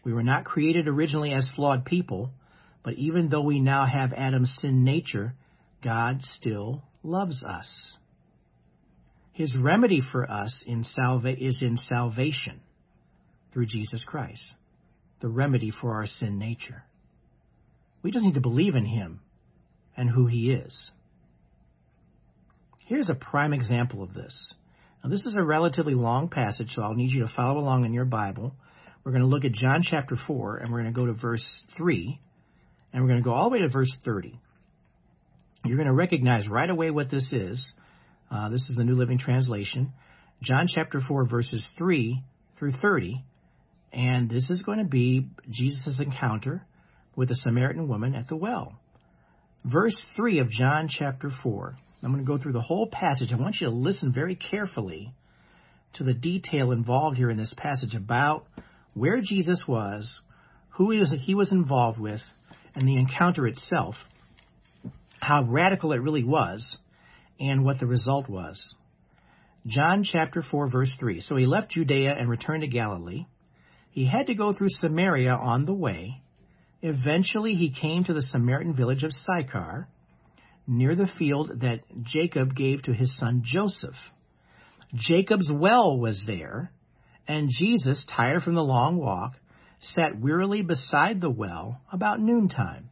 We 0.04 0.12
were 0.12 0.22
not 0.22 0.44
created 0.44 0.86
originally 0.86 1.32
as 1.32 1.48
flawed 1.56 1.84
people, 1.84 2.30
but 2.84 2.94
even 2.94 3.28
though 3.28 3.42
we 3.42 3.58
now 3.58 3.86
have 3.86 4.12
Adam's 4.12 4.54
sin 4.60 4.84
nature, 4.84 5.34
God 5.82 6.20
still 6.22 6.82
loves 7.02 7.42
us. 7.42 7.68
His 9.32 9.56
remedy 9.56 10.00
for 10.12 10.30
us 10.30 10.54
in 10.66 10.84
salva- 10.84 11.36
is 11.36 11.60
in 11.62 11.78
salvation 11.88 12.60
through 13.52 13.66
Jesus 13.66 14.04
Christ, 14.04 14.42
the 15.20 15.28
remedy 15.28 15.70
for 15.70 15.94
our 15.94 16.06
sin 16.06 16.38
nature. 16.38 16.84
We 18.02 18.10
just 18.10 18.24
need 18.24 18.34
to 18.34 18.40
believe 18.40 18.74
in 18.74 18.84
Him 18.84 19.20
and 19.96 20.08
who 20.08 20.26
He 20.26 20.52
is. 20.52 20.90
Here's 22.86 23.08
a 23.08 23.14
prime 23.14 23.52
example 23.52 24.02
of 24.02 24.14
this. 24.14 24.54
Now, 25.06 25.10
this 25.10 25.24
is 25.24 25.34
a 25.38 25.42
relatively 25.42 25.94
long 25.94 26.28
passage, 26.28 26.72
so 26.74 26.82
I'll 26.82 26.94
need 26.94 27.12
you 27.12 27.20
to 27.20 27.32
follow 27.36 27.60
along 27.60 27.84
in 27.84 27.92
your 27.92 28.04
Bible. 28.04 28.52
We're 29.04 29.12
going 29.12 29.22
to 29.22 29.28
look 29.28 29.44
at 29.44 29.52
John 29.52 29.84
chapter 29.88 30.16
4, 30.26 30.56
and 30.56 30.72
we're 30.72 30.82
going 30.82 30.92
to 30.92 31.00
go 31.00 31.06
to 31.06 31.12
verse 31.12 31.46
3, 31.76 32.20
and 32.92 33.02
we're 33.02 33.08
going 33.08 33.22
to 33.22 33.24
go 33.24 33.32
all 33.32 33.44
the 33.44 33.50
way 33.50 33.58
to 33.60 33.68
verse 33.68 33.92
30 34.04 34.40
you're 35.64 35.76
going 35.76 35.88
to 35.88 35.94
recognize 35.94 36.48
right 36.48 36.68
away 36.68 36.90
what 36.90 37.10
this 37.10 37.26
is. 37.32 37.72
Uh, 38.30 38.48
this 38.50 38.60
is 38.68 38.76
the 38.76 38.84
New 38.84 38.94
Living 38.94 39.18
Translation. 39.18 39.92
John 40.42 40.68
chapter 40.72 41.00
4, 41.00 41.26
verses 41.26 41.64
3 41.78 42.22
through 42.58 42.72
30. 42.80 43.24
And 43.92 44.28
this 44.28 44.48
is 44.50 44.62
going 44.62 44.78
to 44.78 44.84
be 44.84 45.28
Jesus' 45.48 45.98
encounter 45.98 46.66
with 47.14 47.28
the 47.28 47.36
Samaritan 47.36 47.88
woman 47.88 48.14
at 48.14 48.28
the 48.28 48.36
well. 48.36 48.74
Verse 49.64 49.96
3 50.16 50.40
of 50.40 50.50
John 50.50 50.88
chapter 50.88 51.30
4. 51.42 51.78
I'm 52.02 52.12
going 52.12 52.24
to 52.24 52.30
go 52.30 52.38
through 52.38 52.52
the 52.52 52.60
whole 52.60 52.88
passage. 52.90 53.32
I 53.32 53.36
want 53.36 53.56
you 53.60 53.68
to 53.68 53.74
listen 53.74 54.12
very 54.12 54.36
carefully 54.36 55.12
to 55.94 56.04
the 56.04 56.14
detail 56.14 56.72
involved 56.72 57.16
here 57.16 57.30
in 57.30 57.36
this 57.36 57.52
passage 57.56 57.94
about 57.94 58.46
where 58.94 59.20
Jesus 59.20 59.60
was, 59.66 60.08
who 60.76 60.90
he 60.90 61.34
was 61.34 61.50
involved 61.50 61.98
with, 61.98 62.20
and 62.74 62.86
the 62.86 62.96
encounter 62.96 63.46
itself 63.46 63.96
how 65.26 65.42
radical 65.42 65.92
it 65.92 66.00
really 66.00 66.22
was 66.22 66.64
and 67.40 67.64
what 67.64 67.80
the 67.80 67.86
result 67.86 68.28
was. 68.28 68.62
John 69.66 70.04
chapter 70.04 70.42
4 70.48 70.70
verse 70.70 70.92
3. 71.00 71.20
So 71.22 71.36
he 71.36 71.46
left 71.46 71.72
Judea 71.72 72.14
and 72.16 72.28
returned 72.28 72.62
to 72.62 72.68
Galilee. 72.68 73.26
He 73.90 74.06
had 74.06 74.28
to 74.28 74.34
go 74.34 74.52
through 74.52 74.68
Samaria 74.80 75.32
on 75.32 75.64
the 75.64 75.74
way. 75.74 76.22
Eventually 76.82 77.54
he 77.54 77.74
came 77.80 78.04
to 78.04 78.14
the 78.14 78.22
Samaritan 78.22 78.76
village 78.76 79.02
of 79.02 79.12
Sychar, 79.12 79.88
near 80.66 80.94
the 80.94 81.10
field 81.18 81.60
that 81.60 81.80
Jacob 82.02 82.54
gave 82.54 82.82
to 82.82 82.92
his 82.92 83.14
son 83.20 83.42
Joseph. 83.44 83.96
Jacob's 84.94 85.50
well 85.50 85.98
was 85.98 86.22
there, 86.26 86.72
and 87.28 87.50
Jesus, 87.50 88.02
tired 88.14 88.42
from 88.42 88.54
the 88.54 88.62
long 88.62 88.96
walk, 88.96 89.34
sat 89.94 90.18
wearily 90.18 90.62
beside 90.62 91.20
the 91.20 91.30
well 91.30 91.80
about 91.92 92.20
noontime. 92.20 92.90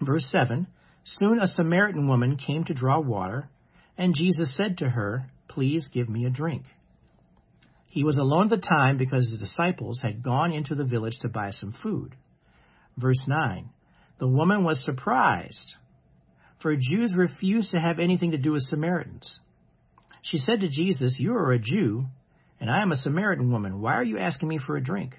Verse 0.00 0.26
7 0.30 0.66
Soon 1.04 1.40
a 1.40 1.48
Samaritan 1.48 2.08
woman 2.08 2.36
came 2.36 2.64
to 2.64 2.74
draw 2.74 3.00
water, 3.00 3.48
and 3.96 4.14
Jesus 4.16 4.50
said 4.56 4.78
to 4.78 4.88
her, 4.88 5.30
Please 5.48 5.86
give 5.92 6.08
me 6.08 6.24
a 6.26 6.30
drink. 6.30 6.64
He 7.86 8.04
was 8.04 8.16
alone 8.16 8.52
at 8.52 8.60
the 8.60 8.66
time 8.66 8.98
because 8.98 9.28
his 9.28 9.38
disciples 9.38 10.00
had 10.00 10.22
gone 10.22 10.52
into 10.52 10.74
the 10.74 10.84
village 10.84 11.18
to 11.20 11.28
buy 11.28 11.50
some 11.50 11.74
food. 11.82 12.14
Verse 12.96 13.20
9 13.26 13.70
The 14.18 14.28
woman 14.28 14.62
was 14.62 14.80
surprised, 14.84 15.74
for 16.60 16.76
Jews 16.76 17.14
refused 17.14 17.72
to 17.72 17.80
have 17.80 17.98
anything 17.98 18.32
to 18.32 18.38
do 18.38 18.52
with 18.52 18.62
Samaritans. 18.64 19.38
She 20.22 20.38
said 20.38 20.60
to 20.60 20.68
Jesus, 20.68 21.16
You 21.18 21.34
are 21.34 21.52
a 21.52 21.58
Jew, 21.58 22.04
and 22.60 22.70
I 22.70 22.82
am 22.82 22.92
a 22.92 22.96
Samaritan 22.96 23.50
woman. 23.50 23.80
Why 23.80 23.94
are 23.94 24.04
you 24.04 24.18
asking 24.18 24.48
me 24.48 24.58
for 24.58 24.76
a 24.76 24.82
drink? 24.82 25.14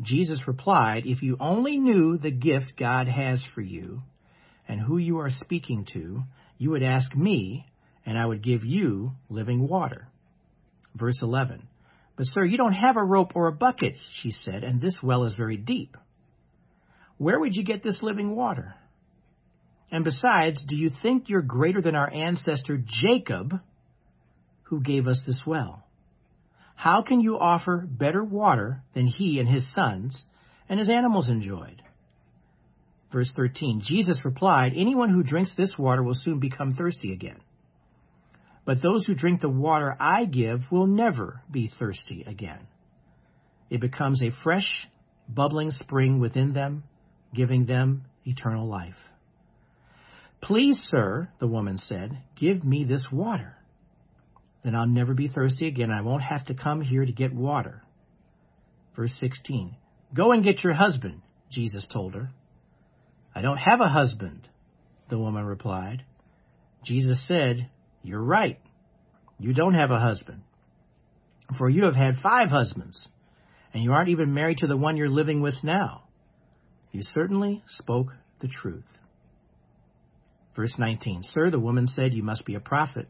Jesus 0.00 0.40
replied, 0.46 1.02
If 1.06 1.22
you 1.22 1.36
only 1.40 1.78
knew 1.78 2.16
the 2.16 2.30
gift 2.30 2.74
God 2.78 3.08
has 3.08 3.42
for 3.54 3.60
you 3.60 4.02
and 4.68 4.80
who 4.80 4.98
you 4.98 5.18
are 5.18 5.30
speaking 5.30 5.86
to, 5.92 6.22
you 6.58 6.70
would 6.70 6.82
ask 6.82 7.14
me, 7.14 7.66
and 8.06 8.16
I 8.16 8.24
would 8.24 8.42
give 8.42 8.64
you 8.64 9.12
living 9.28 9.68
water. 9.68 10.08
Verse 10.94 11.18
11. 11.20 11.66
But, 12.16 12.26
sir, 12.26 12.44
you 12.44 12.56
don't 12.56 12.72
have 12.72 12.96
a 12.96 13.02
rope 13.02 13.32
or 13.34 13.48
a 13.48 13.52
bucket, 13.52 13.94
she 14.20 14.32
said, 14.44 14.62
and 14.62 14.80
this 14.80 14.96
well 15.02 15.24
is 15.24 15.32
very 15.36 15.56
deep. 15.56 15.96
Where 17.18 17.38
would 17.38 17.54
you 17.54 17.64
get 17.64 17.82
this 17.82 18.02
living 18.02 18.36
water? 18.36 18.74
And 19.90 20.04
besides, 20.04 20.64
do 20.66 20.76
you 20.76 20.90
think 21.02 21.28
you're 21.28 21.42
greater 21.42 21.80
than 21.82 21.96
our 21.96 22.12
ancestor 22.12 22.82
Jacob, 22.84 23.60
who 24.64 24.80
gave 24.80 25.08
us 25.08 25.18
this 25.26 25.38
well? 25.44 25.84
How 26.76 27.02
can 27.02 27.20
you 27.20 27.38
offer 27.38 27.86
better 27.86 28.24
water 28.24 28.82
than 28.94 29.06
he 29.06 29.38
and 29.40 29.48
his 29.48 29.64
sons 29.74 30.18
and 30.68 30.78
his 30.78 30.88
animals 30.88 31.28
enjoyed? 31.28 31.82
Verse 33.12 33.32
13 33.34 33.82
Jesus 33.84 34.24
replied, 34.24 34.72
Anyone 34.76 35.10
who 35.10 35.22
drinks 35.22 35.50
this 35.56 35.74
water 35.76 36.02
will 36.02 36.14
soon 36.14 36.38
become 36.38 36.74
thirsty 36.74 37.12
again. 37.12 37.40
But 38.64 38.82
those 38.82 39.04
who 39.04 39.14
drink 39.14 39.40
the 39.40 39.48
water 39.48 39.96
I 39.98 40.24
give 40.26 40.60
will 40.70 40.86
never 40.86 41.42
be 41.50 41.72
thirsty 41.78 42.24
again. 42.26 42.68
It 43.68 43.80
becomes 43.80 44.22
a 44.22 44.30
fresh, 44.44 44.88
bubbling 45.28 45.72
spring 45.72 46.20
within 46.20 46.52
them, 46.52 46.84
giving 47.34 47.66
them 47.66 48.04
eternal 48.24 48.68
life. 48.68 48.94
Please, 50.42 50.78
sir, 50.90 51.28
the 51.38 51.46
woman 51.46 51.78
said, 51.78 52.18
give 52.36 52.64
me 52.64 52.84
this 52.84 53.04
water 53.12 53.56
then 54.62 54.74
I'll 54.74 54.86
never 54.86 55.14
be 55.14 55.28
thirsty 55.28 55.66
again. 55.68 55.90
I 55.90 56.02
won't 56.02 56.22
have 56.22 56.46
to 56.46 56.54
come 56.54 56.80
here 56.80 57.04
to 57.04 57.12
get 57.12 57.34
water. 57.34 57.82
Verse 58.96 59.12
16 59.20 59.76
Go 60.14 60.32
and 60.32 60.44
get 60.44 60.64
your 60.64 60.74
husband, 60.74 61.22
Jesus 61.50 61.82
told 61.92 62.14
her. 62.14 62.30
I 63.34 63.42
don't 63.42 63.58
have 63.58 63.80
a 63.80 63.88
husband, 63.88 64.48
the 65.08 65.18
woman 65.18 65.44
replied. 65.44 66.04
Jesus 66.84 67.16
said, 67.28 67.70
You're 68.02 68.22
right. 68.22 68.58
You 69.38 69.54
don't 69.54 69.74
have 69.74 69.90
a 69.90 69.98
husband. 69.98 70.42
For 71.56 71.68
you 71.68 71.84
have 71.84 71.96
had 71.96 72.20
five 72.22 72.50
husbands, 72.50 73.06
and 73.72 73.82
you 73.82 73.92
aren't 73.92 74.10
even 74.10 74.34
married 74.34 74.58
to 74.58 74.66
the 74.66 74.76
one 74.76 74.96
you're 74.96 75.08
living 75.08 75.40
with 75.40 75.54
now. 75.62 76.04
You 76.92 77.02
certainly 77.14 77.62
spoke 77.78 78.08
the 78.40 78.48
truth. 78.48 78.84
Verse 80.60 80.74
19 80.76 81.22
Sir, 81.32 81.50
the 81.50 81.58
woman 81.58 81.86
said, 81.86 82.12
You 82.12 82.22
must 82.22 82.44
be 82.44 82.54
a 82.54 82.60
prophet. 82.60 83.08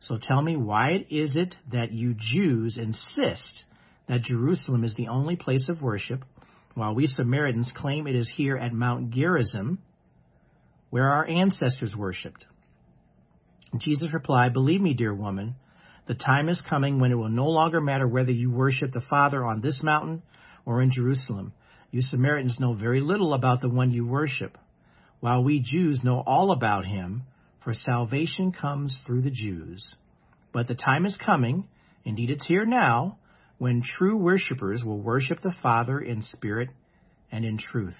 So 0.00 0.18
tell 0.20 0.42
me, 0.42 0.54
why 0.54 1.06
is 1.08 1.32
it 1.34 1.54
that 1.72 1.92
you 1.92 2.14
Jews 2.14 2.76
insist 2.76 3.64
that 4.06 4.20
Jerusalem 4.20 4.84
is 4.84 4.94
the 4.94 5.08
only 5.08 5.34
place 5.34 5.70
of 5.70 5.80
worship, 5.80 6.26
while 6.74 6.94
we 6.94 7.06
Samaritans 7.06 7.72
claim 7.74 8.06
it 8.06 8.14
is 8.14 8.30
here 8.36 8.58
at 8.58 8.74
Mount 8.74 9.12
Gerizim, 9.12 9.78
where 10.90 11.08
our 11.08 11.26
ancestors 11.26 11.96
worshipped? 11.96 12.44
Jesus 13.78 14.12
replied, 14.12 14.52
Believe 14.52 14.82
me, 14.82 14.92
dear 14.92 15.14
woman, 15.14 15.54
the 16.06 16.14
time 16.14 16.50
is 16.50 16.60
coming 16.68 17.00
when 17.00 17.12
it 17.12 17.16
will 17.16 17.30
no 17.30 17.46
longer 17.46 17.80
matter 17.80 18.06
whether 18.06 18.32
you 18.32 18.50
worship 18.50 18.92
the 18.92 19.00
Father 19.00 19.42
on 19.42 19.62
this 19.62 19.82
mountain 19.82 20.22
or 20.66 20.82
in 20.82 20.90
Jerusalem. 20.90 21.54
You 21.90 22.02
Samaritans 22.02 22.60
know 22.60 22.74
very 22.74 23.00
little 23.00 23.32
about 23.32 23.62
the 23.62 23.70
one 23.70 23.90
you 23.90 24.06
worship, 24.06 24.58
while 25.24 25.42
we 25.42 25.58
Jews 25.58 26.00
know 26.04 26.22
all 26.26 26.52
about 26.52 26.84
him, 26.84 27.22
for 27.64 27.72
salvation 27.72 28.52
comes 28.52 28.94
through 29.06 29.22
the 29.22 29.30
Jews. 29.30 29.94
But 30.52 30.68
the 30.68 30.74
time 30.74 31.06
is 31.06 31.16
coming, 31.16 31.66
indeed 32.04 32.28
it's 32.28 32.44
here 32.46 32.66
now, 32.66 33.16
when 33.56 33.80
true 33.80 34.18
worshippers 34.18 34.84
will 34.84 35.00
worship 35.00 35.40
the 35.40 35.54
Father 35.62 35.98
in 35.98 36.20
spirit 36.20 36.68
and 37.32 37.42
in 37.42 37.56
truth. 37.56 37.96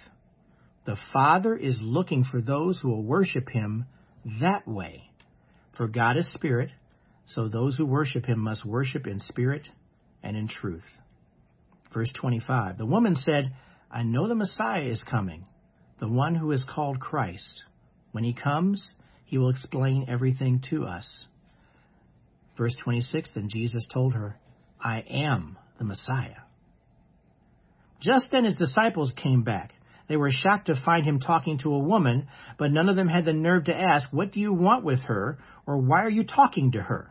The 0.84 0.98
Father 1.14 1.56
is 1.56 1.78
looking 1.80 2.24
for 2.24 2.42
those 2.42 2.78
who 2.80 2.90
will 2.90 3.02
worship 3.02 3.48
him 3.48 3.86
that 4.42 4.68
way. 4.68 5.04
For 5.78 5.88
God 5.88 6.18
is 6.18 6.28
spirit, 6.34 6.68
so 7.24 7.48
those 7.48 7.74
who 7.74 7.86
worship 7.86 8.26
him 8.26 8.38
must 8.38 8.66
worship 8.66 9.06
in 9.06 9.20
spirit 9.20 9.66
and 10.22 10.36
in 10.36 10.46
truth. 10.46 10.84
Verse 11.94 12.12
25 12.20 12.76
The 12.76 12.84
woman 12.84 13.16
said, 13.16 13.50
I 13.90 14.02
know 14.02 14.28
the 14.28 14.34
Messiah 14.34 14.90
is 14.90 15.02
coming, 15.10 15.46
the 16.00 16.08
one 16.08 16.34
who 16.34 16.52
is 16.52 16.64
called 16.68 17.00
Christ. 17.00 17.62
When 18.12 18.24
he 18.24 18.32
comes, 18.32 18.92
he 19.24 19.38
will 19.38 19.50
explain 19.50 20.06
everything 20.08 20.62
to 20.70 20.84
us. 20.84 21.10
Verse 22.56 22.74
26 22.84 23.30
Then 23.34 23.48
Jesus 23.48 23.86
told 23.92 24.14
her, 24.14 24.38
I 24.80 25.04
am 25.08 25.58
the 25.78 25.84
Messiah. 25.84 26.42
Just 28.00 28.26
then 28.30 28.44
his 28.44 28.54
disciples 28.54 29.12
came 29.16 29.42
back. 29.42 29.72
They 30.08 30.16
were 30.16 30.30
shocked 30.30 30.66
to 30.66 30.80
find 30.84 31.04
him 31.04 31.18
talking 31.18 31.58
to 31.58 31.72
a 31.72 31.78
woman, 31.78 32.28
but 32.58 32.70
none 32.70 32.88
of 32.90 32.96
them 32.96 33.08
had 33.08 33.24
the 33.24 33.32
nerve 33.32 33.64
to 33.64 33.74
ask, 33.74 34.08
What 34.12 34.32
do 34.32 34.40
you 34.40 34.52
want 34.52 34.84
with 34.84 35.00
her, 35.00 35.38
or 35.66 35.78
why 35.78 36.02
are 36.02 36.10
you 36.10 36.24
talking 36.24 36.72
to 36.72 36.82
her? 36.82 37.10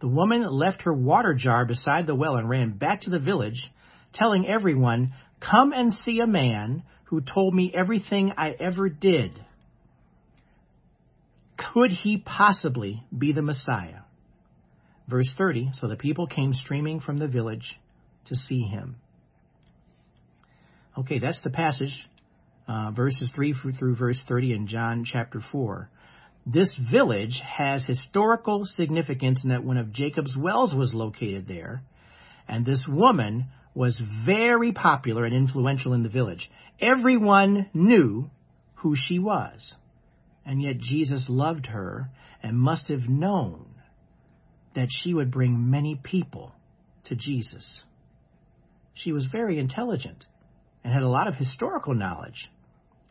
The 0.00 0.08
woman 0.08 0.46
left 0.48 0.82
her 0.82 0.94
water 0.94 1.34
jar 1.34 1.66
beside 1.66 2.06
the 2.06 2.14
well 2.14 2.36
and 2.36 2.48
ran 2.48 2.78
back 2.78 3.02
to 3.02 3.10
the 3.10 3.18
village, 3.18 3.60
telling 4.14 4.48
everyone, 4.48 5.12
Come 5.40 5.72
and 5.72 5.98
see 6.04 6.20
a 6.20 6.26
man 6.26 6.84
who 7.10 7.20
told 7.20 7.52
me 7.52 7.72
everything 7.76 8.32
I 8.36 8.50
ever 8.50 8.88
did. 8.88 9.32
Could 11.74 11.90
he 11.90 12.18
possibly 12.18 13.02
be 13.16 13.32
the 13.32 13.42
Messiah? 13.42 14.02
Verse 15.08 15.28
30 15.36 15.72
So 15.80 15.88
the 15.88 15.96
people 15.96 16.28
came 16.28 16.54
streaming 16.54 17.00
from 17.00 17.18
the 17.18 17.26
village 17.26 17.78
to 18.26 18.36
see 18.48 18.62
him. 18.62 18.96
Okay, 20.96 21.18
that's 21.18 21.40
the 21.42 21.50
passage, 21.50 21.94
uh, 22.68 22.92
verses 22.92 23.30
3 23.34 23.54
through 23.76 23.96
verse 23.96 24.20
30 24.28 24.52
in 24.52 24.66
John 24.68 25.04
chapter 25.04 25.42
4. 25.50 25.90
This 26.46 26.68
village 26.92 27.40
has 27.58 27.82
historical 27.82 28.64
significance 28.76 29.40
in 29.42 29.50
that 29.50 29.64
one 29.64 29.76
of 29.76 29.92
Jacob's 29.92 30.36
wells 30.36 30.72
was 30.74 30.94
located 30.94 31.46
there, 31.48 31.82
and 32.48 32.64
this 32.64 32.82
woman 32.88 33.48
was 33.74 34.00
very 34.26 34.72
popular 34.72 35.24
and 35.24 35.34
influential 35.34 35.92
in 35.92 36.02
the 36.02 36.08
village. 36.08 36.50
Everyone 36.80 37.68
knew 37.72 38.30
who 38.76 38.96
she 38.96 39.18
was, 39.18 39.60
and 40.44 40.60
yet 40.60 40.78
Jesus 40.78 41.26
loved 41.28 41.66
her 41.66 42.10
and 42.42 42.58
must 42.58 42.88
have 42.88 43.08
known 43.08 43.66
that 44.74 44.88
she 44.90 45.14
would 45.14 45.30
bring 45.30 45.70
many 45.70 46.00
people 46.02 46.52
to 47.04 47.14
Jesus. 47.14 47.68
She 48.94 49.12
was 49.12 49.26
very 49.30 49.58
intelligent 49.58 50.24
and 50.82 50.92
had 50.92 51.02
a 51.02 51.08
lot 51.08 51.28
of 51.28 51.34
historical 51.34 51.94
knowledge, 51.94 52.50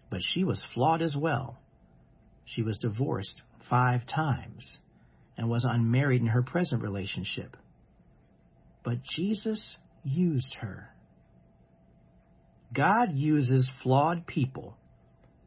but 0.09 0.21
she 0.33 0.43
was 0.43 0.61
flawed 0.73 1.01
as 1.01 1.15
well. 1.15 1.57
She 2.45 2.63
was 2.63 2.79
divorced 2.79 3.41
five 3.69 4.01
times 4.07 4.67
and 5.37 5.49
was 5.49 5.65
unmarried 5.67 6.21
in 6.21 6.27
her 6.27 6.41
present 6.41 6.81
relationship. 6.81 7.55
But 8.83 9.03
Jesus 9.15 9.61
used 10.09 10.53
her. 10.61 10.89
God 12.73 13.13
uses 13.13 13.69
flawed 13.83 14.27
people 14.27 14.77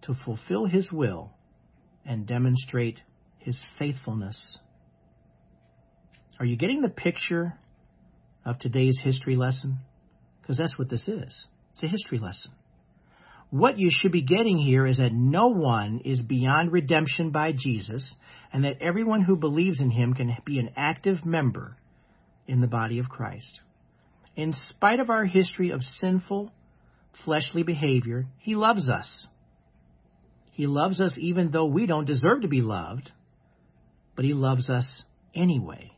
to 0.03 0.15
fulfill 0.25 0.67
his 0.67 0.91
will 0.91 1.31
and 2.05 2.27
demonstrate 2.27 2.99
his 3.39 3.57
faithfulness. 3.79 4.59
Are 6.41 6.47
you 6.47 6.57
getting 6.57 6.81
the 6.81 6.89
picture 6.89 7.55
of 8.45 8.59
today's 8.59 8.99
history 9.03 9.37
lesson? 9.37 9.79
Because 10.41 10.57
that's 10.57 10.77
what 10.77 10.91
this 10.91 11.07
is. 11.07 11.37
It's 11.73 11.83
a 11.83 11.87
history 11.87 12.19
lesson. 12.19 12.51
What 13.51 13.79
you 13.79 13.91
should 13.93 14.13
be 14.13 14.23
getting 14.23 14.59
here 14.59 14.87
is 14.87 14.97
that 14.97 15.13
no 15.13 15.49
one 15.49 16.01
is 16.05 16.21
beyond 16.21 16.73
redemption 16.73 17.31
by 17.31 17.53
Jesus, 17.53 18.03
and 18.53 18.65
that 18.65 18.81
everyone 18.81 19.23
who 19.23 19.37
believes 19.37 19.79
in 19.79 19.91
him 19.91 20.15
can 20.15 20.37
be 20.45 20.59
an 20.59 20.71
active 20.75 21.25
member 21.25 21.77
in 22.47 22.61
the 22.61 22.67
body 22.67 22.99
of 22.99 23.09
Christ. 23.09 23.61
In 24.37 24.55
spite 24.71 25.01
of 25.01 25.11
our 25.11 25.25
history 25.25 25.71
of 25.71 25.83
sinful, 26.01 26.53
fleshly 27.25 27.63
behavior, 27.63 28.27
he 28.39 28.55
loves 28.55 28.89
us. 28.89 29.27
He 30.53 30.67
loves 30.67 31.01
us 31.01 31.13
even 31.19 31.51
though 31.51 31.67
we 31.67 31.87
don't 31.87 32.07
deserve 32.07 32.43
to 32.43 32.49
be 32.49 32.61
loved, 32.61 33.11
but 34.17 34.25
he 34.25 34.35
loves 34.35 34.69
us 34.69 34.87
anyway. 35.35 35.91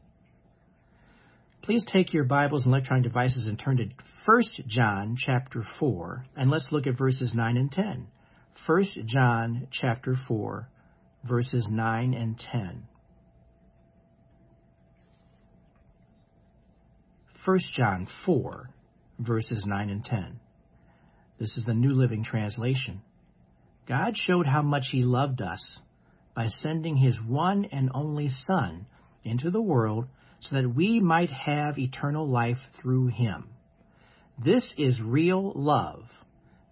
Please 1.62 1.84
take 1.90 2.12
your 2.12 2.24
Bibles 2.24 2.64
and 2.64 2.72
electronic 2.72 3.04
devices 3.04 3.46
and 3.46 3.58
turn 3.58 3.78
to 3.78 3.86
1 4.26 4.42
John 4.68 5.16
chapter 5.18 5.64
4, 5.78 6.26
and 6.36 6.50
let's 6.50 6.66
look 6.70 6.86
at 6.86 6.98
verses 6.98 7.30
9 7.34 7.56
and 7.56 7.70
10. 7.70 8.06
1 8.66 8.84
John 9.06 9.68
chapter 9.70 10.16
4, 10.28 10.68
verses 11.28 11.66
9 11.68 12.14
and 12.14 12.38
10. 12.52 12.82
1 17.44 17.58
John 17.76 18.08
4, 18.24 18.70
verses 19.18 19.64
9 19.66 19.90
and 19.90 20.02
10. 20.02 20.40
This 21.38 21.54
is 21.58 21.64
the 21.66 21.74
New 21.74 21.90
Living 21.90 22.24
Translation. 22.24 23.02
God 23.86 24.16
showed 24.16 24.46
how 24.46 24.62
much 24.62 24.84
He 24.90 25.02
loved 25.02 25.42
us 25.42 25.62
by 26.34 26.48
sending 26.62 26.96
His 26.96 27.16
one 27.20 27.66
and 27.66 27.90
only 27.92 28.30
Son 28.46 28.86
into 29.24 29.50
the 29.50 29.60
world 29.60 30.06
so 30.40 30.56
that 30.56 30.74
we 30.74 31.00
might 31.00 31.30
have 31.30 31.78
eternal 31.78 32.26
life 32.26 32.56
through 32.80 33.08
Him. 33.08 33.50
This 34.42 34.66
is 34.78 34.98
real 35.02 35.52
love. 35.54 36.04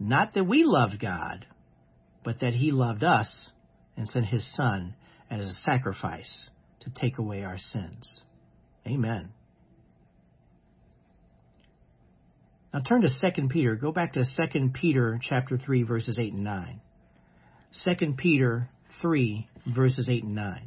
Not 0.00 0.32
that 0.34 0.44
we 0.44 0.64
loved 0.64 0.98
God, 0.98 1.44
but 2.24 2.40
that 2.40 2.54
He 2.54 2.72
loved 2.72 3.04
us 3.04 3.28
and 3.98 4.08
sent 4.08 4.24
His 4.24 4.46
Son 4.56 4.94
as 5.30 5.44
a 5.44 5.54
sacrifice 5.66 6.32
to 6.80 6.90
take 6.98 7.18
away 7.18 7.42
our 7.42 7.58
sins. 7.58 8.08
Amen. 8.86 9.32
Now 12.72 12.80
turn 12.80 13.02
to 13.02 13.08
2 13.08 13.48
Peter. 13.48 13.76
Go 13.76 13.92
back 13.92 14.14
to 14.14 14.24
2 14.24 14.70
Peter 14.70 15.20
chapter 15.22 15.58
3 15.58 15.82
verses 15.82 16.18
8 16.18 16.32
and 16.32 16.44
9. 16.44 16.80
2 17.84 18.14
Peter 18.16 18.68
3 19.00 19.48
verses 19.74 20.08
8 20.08 20.24
and 20.24 20.34
9. 20.34 20.62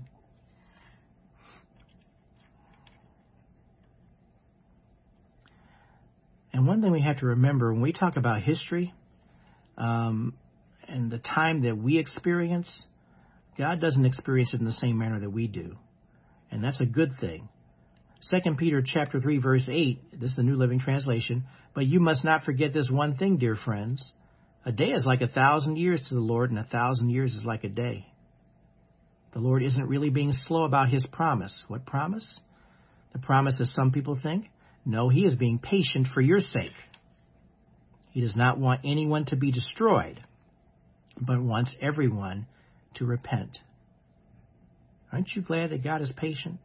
And 6.53 6.67
one 6.67 6.81
thing 6.81 6.91
we 6.91 7.01
have 7.01 7.19
to 7.19 7.25
remember 7.25 7.73
when 7.73 7.81
we 7.81 7.91
talk 7.91 8.15
about 8.15 8.41
history 8.41 8.93
um, 9.77 10.33
and 10.87 11.11
the 11.11 11.17
time 11.17 11.63
that 11.63 11.77
we 11.77 11.97
experience, 11.97 12.71
God 13.57 13.81
doesn't 13.81 14.05
experience 14.05 14.53
it 14.53 14.61
in 14.61 14.65
the 14.65 14.71
same 14.71 14.97
manner 14.97 15.19
that 15.19 15.31
we 15.31 15.47
do. 15.47 15.75
And 16.51 16.63
that's 16.63 16.79
a 16.79 16.85
good 16.85 17.13
thing. 17.19 17.49
2 18.31 18.55
Peter 18.55 18.81
chapter 18.85 19.19
3 19.19 19.39
verse 19.39 19.65
8, 19.69 20.19
this 20.19 20.29
is 20.31 20.35
the 20.37 20.43
New 20.43 20.55
Living 20.55 20.79
Translation, 20.79 21.43
but 21.75 21.85
you 21.85 21.99
must 21.99 22.23
not 22.23 22.45
forget 22.45 22.73
this 22.73 22.89
one 22.89 23.17
thing, 23.17 23.37
dear 23.37 23.55
friends. 23.55 24.09
A 24.65 24.71
day 24.71 24.91
is 24.91 25.05
like 25.05 25.21
a 25.21 25.27
thousand 25.27 25.77
years 25.77 26.01
to 26.07 26.15
the 26.15 26.21
Lord, 26.21 26.49
and 26.49 26.57
a 26.57 26.63
thousand 26.63 27.09
years 27.09 27.35
is 27.35 27.43
like 27.43 27.63
a 27.65 27.69
day. 27.69 28.07
The 29.33 29.41
Lord 29.41 29.61
isn't 29.61 29.87
really 29.87 30.09
being 30.09 30.33
slow 30.47 30.63
about 30.63 30.89
his 30.89 31.05
promise. 31.11 31.55
What 31.67 31.85
promise? 31.85 32.25
The 33.11 33.19
promise 33.19 33.55
that 33.59 33.67
some 33.75 33.91
people 33.91 34.17
think? 34.23 34.45
No, 34.85 35.09
he 35.09 35.25
is 35.25 35.35
being 35.35 35.59
patient 35.59 36.07
for 36.13 36.21
your 36.21 36.39
sake. 36.39 36.73
He 38.11 38.21
does 38.21 38.35
not 38.35 38.57
want 38.57 38.81
anyone 38.85 39.25
to 39.25 39.35
be 39.35 39.51
destroyed, 39.51 40.23
but 41.19 41.41
wants 41.41 41.75
everyone 41.81 42.47
to 42.95 43.05
repent. 43.05 43.57
Aren't 45.11 45.35
you 45.35 45.41
glad 45.41 45.71
that 45.71 45.83
God 45.83 46.01
is 46.01 46.13
patient? 46.15 46.59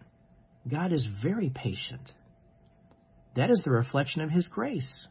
God 0.71 0.93
is 0.93 1.05
very 1.23 1.51
patient. 1.53 2.13
That 3.37 3.51
is 3.51 3.63
the 3.65 3.71
reflection 3.71 4.23
of 4.23 4.31
His 4.31 4.47
grace. 4.49 5.07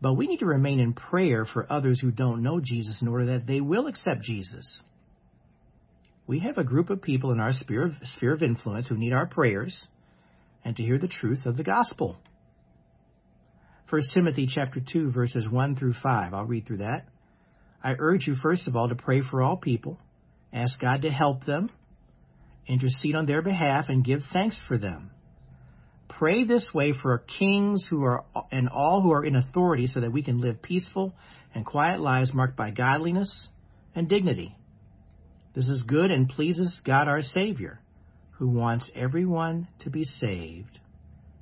But 0.00 0.14
we 0.14 0.26
need 0.26 0.38
to 0.38 0.46
remain 0.46 0.78
in 0.78 0.92
prayer 0.92 1.44
for 1.44 1.70
others 1.72 2.00
who 2.00 2.10
don't 2.10 2.42
know 2.42 2.60
Jesus 2.62 2.96
in 3.00 3.08
order 3.08 3.26
that 3.26 3.46
they 3.46 3.60
will 3.60 3.86
accept 3.86 4.22
Jesus. 4.22 4.66
We 6.26 6.40
have 6.40 6.58
a 6.58 6.64
group 6.64 6.90
of 6.90 7.02
people 7.02 7.32
in 7.32 7.40
our 7.40 7.52
sphere 7.52 7.86
of, 7.86 7.92
sphere 8.16 8.34
of 8.34 8.42
influence 8.42 8.88
who 8.88 8.96
need 8.96 9.12
our 9.12 9.26
prayers 9.26 9.76
and 10.64 10.76
to 10.76 10.82
hear 10.82 10.98
the 10.98 11.08
truth 11.08 11.46
of 11.46 11.56
the 11.56 11.64
gospel. 11.64 12.16
1 13.88 14.02
Timothy 14.12 14.46
chapter 14.46 14.80
2 14.80 15.10
verses 15.10 15.48
1 15.50 15.76
through 15.76 15.94
5. 16.02 16.34
I'll 16.34 16.44
read 16.44 16.66
through 16.66 16.78
that. 16.78 17.06
I 17.82 17.94
urge 17.98 18.26
you 18.26 18.34
first 18.34 18.68
of 18.68 18.76
all 18.76 18.88
to 18.88 18.94
pray 18.94 19.22
for 19.22 19.42
all 19.42 19.56
people, 19.56 19.98
ask 20.52 20.78
God 20.78 21.02
to 21.02 21.10
help 21.10 21.46
them, 21.46 21.70
intercede 22.66 23.14
on 23.14 23.24
their 23.24 23.40
behalf 23.40 23.86
and 23.88 24.04
give 24.04 24.20
thanks 24.32 24.58
for 24.68 24.76
them. 24.76 25.10
Pray 26.18 26.42
this 26.42 26.64
way 26.74 26.92
for 27.00 27.16
kings 27.38 27.86
who 27.88 28.02
are 28.02 28.24
and 28.50 28.68
all 28.68 29.02
who 29.02 29.12
are 29.12 29.24
in 29.24 29.36
authority 29.36 29.88
so 29.94 30.00
that 30.00 30.10
we 30.10 30.20
can 30.20 30.40
live 30.40 30.60
peaceful 30.60 31.14
and 31.54 31.64
quiet 31.64 32.00
lives 32.00 32.34
marked 32.34 32.56
by 32.56 32.72
godliness 32.72 33.32
and 33.94 34.08
dignity. 34.08 34.52
This 35.54 35.68
is 35.68 35.82
good 35.82 36.10
and 36.10 36.28
pleases 36.28 36.76
God 36.84 37.06
our 37.06 37.22
Savior, 37.22 37.80
who 38.32 38.48
wants 38.48 38.90
everyone 38.96 39.68
to 39.80 39.90
be 39.90 40.04
saved 40.20 40.80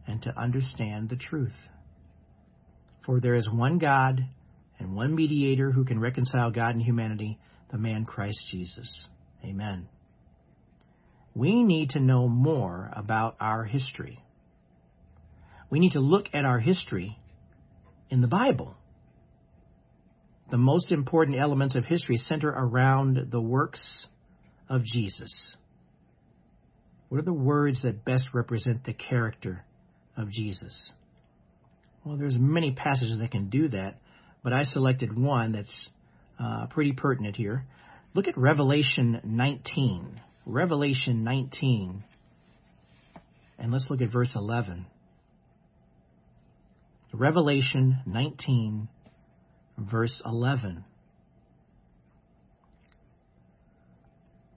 and 0.06 0.20
to 0.22 0.38
understand 0.38 1.08
the 1.08 1.16
truth. 1.16 1.56
For 3.06 3.18
there 3.18 3.34
is 3.34 3.48
one 3.50 3.78
God 3.78 4.20
and 4.78 4.94
one 4.94 5.14
mediator 5.14 5.72
who 5.72 5.86
can 5.86 5.98
reconcile 5.98 6.50
God 6.50 6.74
and 6.74 6.82
humanity, 6.82 7.38
the 7.70 7.78
man 7.78 8.04
Christ 8.04 8.40
Jesus. 8.50 9.04
Amen. 9.42 9.88
We 11.34 11.62
need 11.62 11.90
to 11.90 12.00
know 12.00 12.28
more 12.28 12.90
about 12.94 13.36
our 13.40 13.64
history. 13.64 14.20
We 15.76 15.80
need 15.80 15.92
to 15.92 16.00
look 16.00 16.28
at 16.32 16.46
our 16.46 16.58
history 16.58 17.18
in 18.08 18.22
the 18.22 18.26
Bible. 18.26 18.74
The 20.50 20.56
most 20.56 20.90
important 20.90 21.38
elements 21.38 21.76
of 21.76 21.84
history 21.84 22.16
center 22.16 22.48
around 22.48 23.30
the 23.30 23.42
works 23.42 23.82
of 24.70 24.84
Jesus. 24.84 25.34
What 27.10 27.18
are 27.18 27.24
the 27.24 27.34
words 27.34 27.82
that 27.82 28.06
best 28.06 28.24
represent 28.32 28.84
the 28.86 28.94
character 28.94 29.66
of 30.16 30.30
Jesus? 30.30 30.74
Well, 32.06 32.16
there's 32.16 32.38
many 32.38 32.72
passages 32.72 33.18
that 33.18 33.30
can 33.30 33.50
do 33.50 33.68
that, 33.68 34.00
but 34.42 34.54
I 34.54 34.62
selected 34.72 35.14
one 35.14 35.52
that's 35.52 35.88
uh, 36.42 36.68
pretty 36.70 36.92
pertinent 36.92 37.36
here. 37.36 37.66
Look 38.14 38.28
at 38.28 38.38
Revelation 38.38 39.20
19. 39.22 40.22
Revelation 40.46 41.22
19. 41.22 42.02
And 43.58 43.72
let's 43.72 43.84
look 43.90 44.00
at 44.00 44.10
verse 44.10 44.32
11. 44.34 44.86
Revelation 47.12 48.00
19, 48.06 48.88
verse 49.78 50.16
11. 50.24 50.84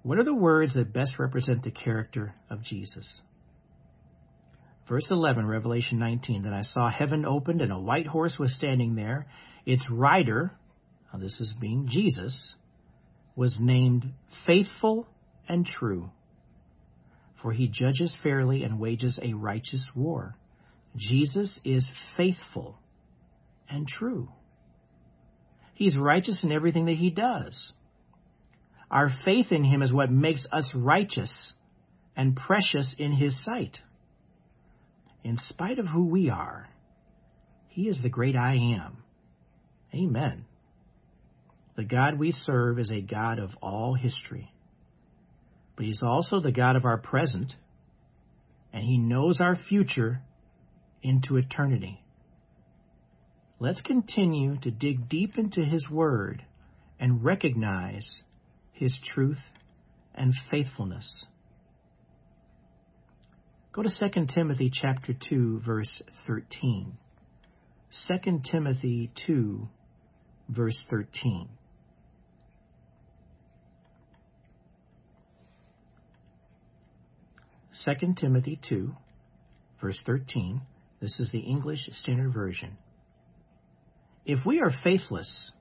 What 0.02 0.18
are 0.18 0.24
the 0.24 0.34
words 0.34 0.74
that 0.74 0.94
best 0.94 1.20
represent 1.20 1.64
the 1.64 1.72
character 1.72 2.34
of 2.50 2.64
Jesus? 2.64 3.08
Verse 4.88 5.06
11, 5.12 5.46
Revelation 5.46 6.00
19. 6.00 6.44
Then 6.44 6.54
I 6.54 6.64
saw 6.64 6.90
heaven 6.90 7.26
opened, 7.26 7.62
and 7.62 7.72
a 7.72 7.80
white 7.80 8.08
horse 8.08 8.38
was 8.40 8.54
standing 8.56 8.96
there. 8.96 9.28
Its 9.66 9.86
rider, 9.92 10.52
this 11.20 11.40
is 11.40 11.54
being 11.62 11.88
Jesus, 11.90 12.36
was 13.36 13.56
named 13.60 14.12
Faithful 14.48 15.08
and 15.48 15.66
True, 15.66 16.10
for 17.42 17.52
he 17.52 17.68
judges 17.68 18.12
fairly 18.24 18.64
and 18.64 18.80
wages 18.80 19.20
a 19.22 19.34
righteous 19.34 19.88
war. 19.96 20.36
Jesus 20.96 21.50
is 21.64 21.86
faithful 22.18 22.78
and 23.70 23.88
true. 23.88 24.30
He's 25.76 25.96
righteous 25.96 26.38
in 26.44 26.52
everything 26.52 26.86
that 26.86 26.98
he 26.98 27.10
does. 27.10 27.72
Our 28.92 29.14
faith 29.24 29.52
in 29.52 29.64
him 29.64 29.82
is 29.82 29.94
what 29.94 30.12
makes 30.12 30.46
us 30.52 30.70
righteous 30.74 31.32
and 32.16 32.36
precious 32.36 32.92
in 32.98 33.14
his 33.14 33.34
sight. 33.46 33.78
In 35.24 35.38
spite 35.50 35.80
of 35.80 35.88
who 35.88 36.06
we 36.06 36.30
are, 36.30 36.68
he 37.68 37.84
is 37.84 38.00
the 38.02 38.10
great 38.10 38.36
I 38.36 38.56
am. 38.56 39.04
Amen. 39.94 40.46
The 41.78 41.86
God 41.86 42.20
we 42.20 42.34
serve 42.44 42.80
is 42.80 42.92
a 42.92 43.02
God 43.02 43.40
of 43.40 43.52
all 43.62 43.94
history, 43.94 44.52
but 45.76 45.86
he's 45.86 46.02
also 46.04 46.42
the 46.42 46.52
God 46.52 46.76
of 46.76 46.84
our 46.84 46.98
present, 46.98 47.54
and 48.74 48.84
he 48.84 48.98
knows 48.98 49.40
our 49.40 49.56
future 49.56 50.22
into 51.02 51.38
eternity. 51.38 52.04
Let's 53.60 53.82
continue 53.82 54.58
to 54.62 54.72
dig 54.72 55.10
deep 55.10 55.38
into 55.38 55.62
His 55.62 55.90
Word 55.90 56.44
and 57.00 57.24
recognize 57.24 58.10
His 58.74 58.98
truth 59.14 59.42
and 60.16 60.34
faithfulness. 60.50 61.26
Go 63.74 63.84
to 63.84 63.90
2 63.90 64.26
Timothy 64.34 64.72
chapter 64.74 65.14
2 65.30 65.62
verse 65.66 66.02
13. 66.28 66.94
2 68.08 68.42
Timothy 68.50 69.12
2 69.28 69.68
verse 70.50 70.78
13. 70.90 71.50
Second 77.86 78.18
Timothy 78.18 78.60
2, 78.68 78.94
verse 79.82 79.98
13. 80.06 80.62
This 81.02 81.18
is 81.20 81.30
the 81.32 81.40
English 81.40 81.80
Standard 81.94 82.34
Version. 82.34 82.78
If 84.26 84.46
we 84.46 84.60
are 84.60 84.72
faithless, 84.84 85.52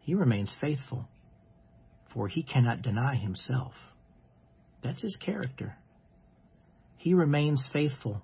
he 0.00 0.14
remains 0.14 0.50
faithful, 0.60 1.08
for 2.14 2.26
he 2.26 2.42
cannot 2.42 2.82
deny 2.82 3.16
himself. 3.16 3.72
That's 4.82 5.02
his 5.02 5.16
character. 5.16 5.76
He 6.96 7.14
remains 7.14 7.62
faithful, 7.72 8.22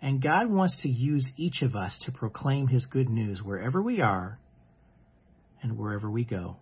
and 0.00 0.22
God 0.22 0.50
wants 0.50 0.80
to 0.82 0.88
use 0.88 1.26
each 1.36 1.62
of 1.62 1.76
us 1.76 1.96
to 2.02 2.12
proclaim 2.12 2.66
his 2.66 2.86
good 2.86 3.08
news 3.08 3.42
wherever 3.42 3.82
we 3.82 4.00
are 4.00 4.38
and 5.62 5.78
wherever 5.78 6.10
we 6.10 6.24
go. 6.24 6.56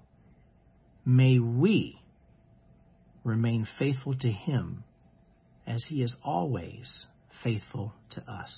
May 1.05 1.38
we 1.38 2.01
remain 3.25 3.66
faithful 3.79 4.16
to 4.18 4.31
him 4.31 4.85
as 5.66 5.85
he 5.88 6.03
is 6.03 6.12
always 6.25 7.07
faithful 7.42 7.92
to 8.11 8.20
us. 8.31 8.50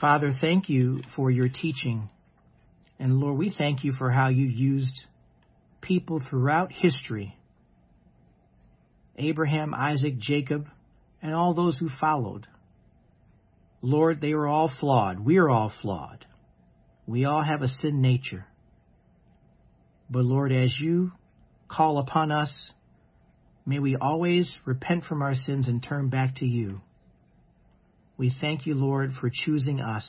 Father, 0.00 0.32
thank 0.40 0.68
you 0.68 1.02
for 1.16 1.30
your 1.30 1.48
teaching. 1.48 2.08
And 2.98 3.18
Lord, 3.18 3.36
we 3.38 3.54
thank 3.56 3.84
you 3.84 3.92
for 3.92 4.10
how 4.10 4.28
you 4.28 4.46
used 4.46 5.00
people 5.80 6.20
throughout 6.28 6.72
history 6.72 7.34
Abraham, 9.18 9.74
Isaac, 9.74 10.18
Jacob, 10.18 10.68
and 11.20 11.34
all 11.34 11.52
those 11.52 11.76
who 11.76 11.88
followed. 12.00 12.46
Lord, 13.82 14.20
they 14.20 14.32
were 14.34 14.46
all 14.46 14.70
flawed. 14.80 15.18
We 15.18 15.38
are 15.38 15.50
all 15.50 15.72
flawed. 15.82 16.24
We 17.06 17.24
all 17.24 17.42
have 17.42 17.62
a 17.62 17.68
sin 17.68 18.00
nature. 18.00 18.46
But 20.08 20.24
Lord, 20.24 20.52
as 20.52 20.72
you 20.80 21.12
call 21.68 21.98
upon 21.98 22.30
us 22.30 22.70
May 23.68 23.80
we 23.80 23.96
always 23.96 24.50
repent 24.64 25.04
from 25.04 25.20
our 25.20 25.34
sins 25.34 25.66
and 25.66 25.82
turn 25.82 26.08
back 26.08 26.36
to 26.36 26.46
you. 26.46 26.80
We 28.16 28.34
thank 28.40 28.64
you, 28.64 28.72
Lord, 28.72 29.12
for 29.20 29.30
choosing 29.30 29.78
us. 29.78 30.08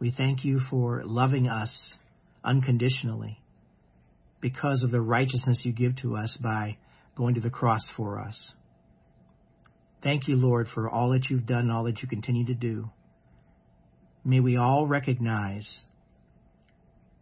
We 0.00 0.10
thank 0.10 0.44
you 0.44 0.58
for 0.68 1.04
loving 1.04 1.46
us 1.46 1.72
unconditionally 2.42 3.38
because 4.40 4.82
of 4.82 4.90
the 4.90 5.00
righteousness 5.00 5.60
you 5.62 5.72
give 5.72 5.94
to 5.98 6.16
us 6.16 6.36
by 6.42 6.78
going 7.16 7.36
to 7.36 7.40
the 7.40 7.48
cross 7.48 7.82
for 7.96 8.18
us. 8.18 8.36
Thank 10.02 10.26
you, 10.26 10.34
Lord, 10.34 10.66
for 10.74 10.90
all 10.90 11.10
that 11.10 11.30
you've 11.30 11.46
done 11.46 11.60
and 11.60 11.72
all 11.72 11.84
that 11.84 12.02
you 12.02 12.08
continue 12.08 12.46
to 12.46 12.54
do. 12.54 12.90
May 14.24 14.40
we 14.40 14.56
all 14.56 14.88
recognize 14.88 15.68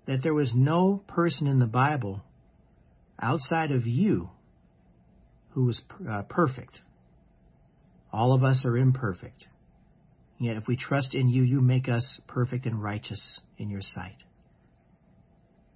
that 0.06 0.22
there 0.22 0.33
was 0.33 0.50
no 0.54 1.04
person 1.06 1.46
in 1.46 1.59
the 1.59 1.66
Bible 1.66 2.22
outside 3.20 3.70
of 3.70 3.87
you 3.87 4.30
who 5.51 5.65
was 5.65 5.81
uh, 6.09 6.23
perfect. 6.29 6.81
All 8.13 8.33
of 8.33 8.43
us 8.43 8.63
are 8.65 8.77
imperfect. 8.77 9.47
Yet 10.39 10.57
if 10.57 10.65
we 10.67 10.77
trust 10.77 11.15
in 11.15 11.29
you, 11.29 11.43
you 11.43 11.61
make 11.61 11.89
us 11.89 12.07
perfect 12.27 12.67
and 12.67 12.83
righteous 12.83 13.23
in 13.59 13.69
your 13.71 13.83
sight. 13.83 14.17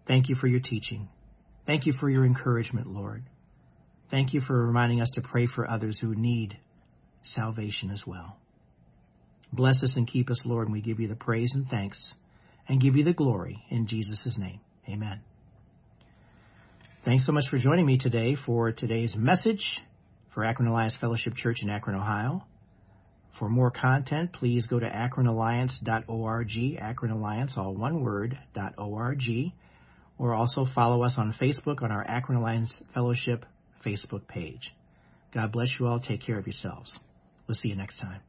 Thank 0.07 0.29
you 0.29 0.35
for 0.35 0.47
your 0.47 0.61
teaching. 0.61 1.09
Thank 1.67 1.87
you 1.87 1.93
for 1.93 2.09
your 2.09 2.25
encouragement, 2.25 2.87
Lord. 2.87 3.25
Thank 4.11 4.35
you 4.35 4.41
for 4.41 4.67
reminding 4.67 5.01
us 5.01 5.11
to 5.15 5.23
pray 5.23 5.47
for 5.47 5.69
others 5.69 5.99
who 6.01 6.15
need 6.15 6.59
salvation 7.35 7.91
as 7.91 8.03
well. 8.07 8.39
Bless 9.53 9.77
us 9.83 9.93
and 9.97 10.07
keep 10.07 10.31
us, 10.31 10.41
Lord, 10.45 10.67
and 10.67 10.73
we 10.73 10.81
give 10.81 11.01
you 11.01 11.09
the 11.09 11.15
praise 11.15 11.53
and 11.55 11.67
thanks 11.69 12.13
and 12.69 12.81
give 12.81 12.97
you 12.97 13.05
the 13.05 13.13
glory 13.13 13.65
in 13.71 13.87
Jesus' 13.87 14.37
name. 14.39 14.61
Amen. 14.89 15.21
Thanks 17.05 17.27
so 17.27 17.33
much 17.33 17.45
for 17.51 17.59
joining 17.59 17.85
me 17.85 17.99
today 17.99 18.35
for 18.47 18.73
today's 18.73 19.15
message 19.15 19.63
for 20.33 20.43
Akron 20.43 20.69
Alliance 20.69 20.95
Fellowship 20.99 21.35
Church 21.35 21.59
in 21.61 21.69
Akron, 21.69 21.97
Ohio. 21.97 22.47
For 23.39 23.47
more 23.51 23.71
content, 23.71 24.33
please 24.33 24.67
go 24.67 24.81
to 24.81 24.89
akronalliance.org, 24.89 26.79
Akron 26.81 27.13
Alliance, 27.13 27.55
all 27.59 27.75
one 27.75 28.03
word, 28.03 28.39
.org, 28.79 29.23
or 30.17 30.33
also 30.33 30.65
follow 30.75 31.03
us 31.03 31.13
on 31.19 31.35
Facebook 31.39 31.83
on 31.83 31.93
our 31.93 32.07
Akron 32.09 32.39
Alliance 32.39 32.73
Fellowship 32.95 33.45
Facebook 33.85 34.27
page. 34.27 34.73
God 35.35 35.53
bless 35.53 35.69
you 35.79 35.87
all. 35.87 36.01
Take 36.01 36.25
care 36.25 36.39
of 36.39 36.47
yourselves. 36.47 36.91
We'll 37.47 37.57
see 37.57 37.69
you 37.69 37.77
next 37.77 37.99
time. 37.99 38.23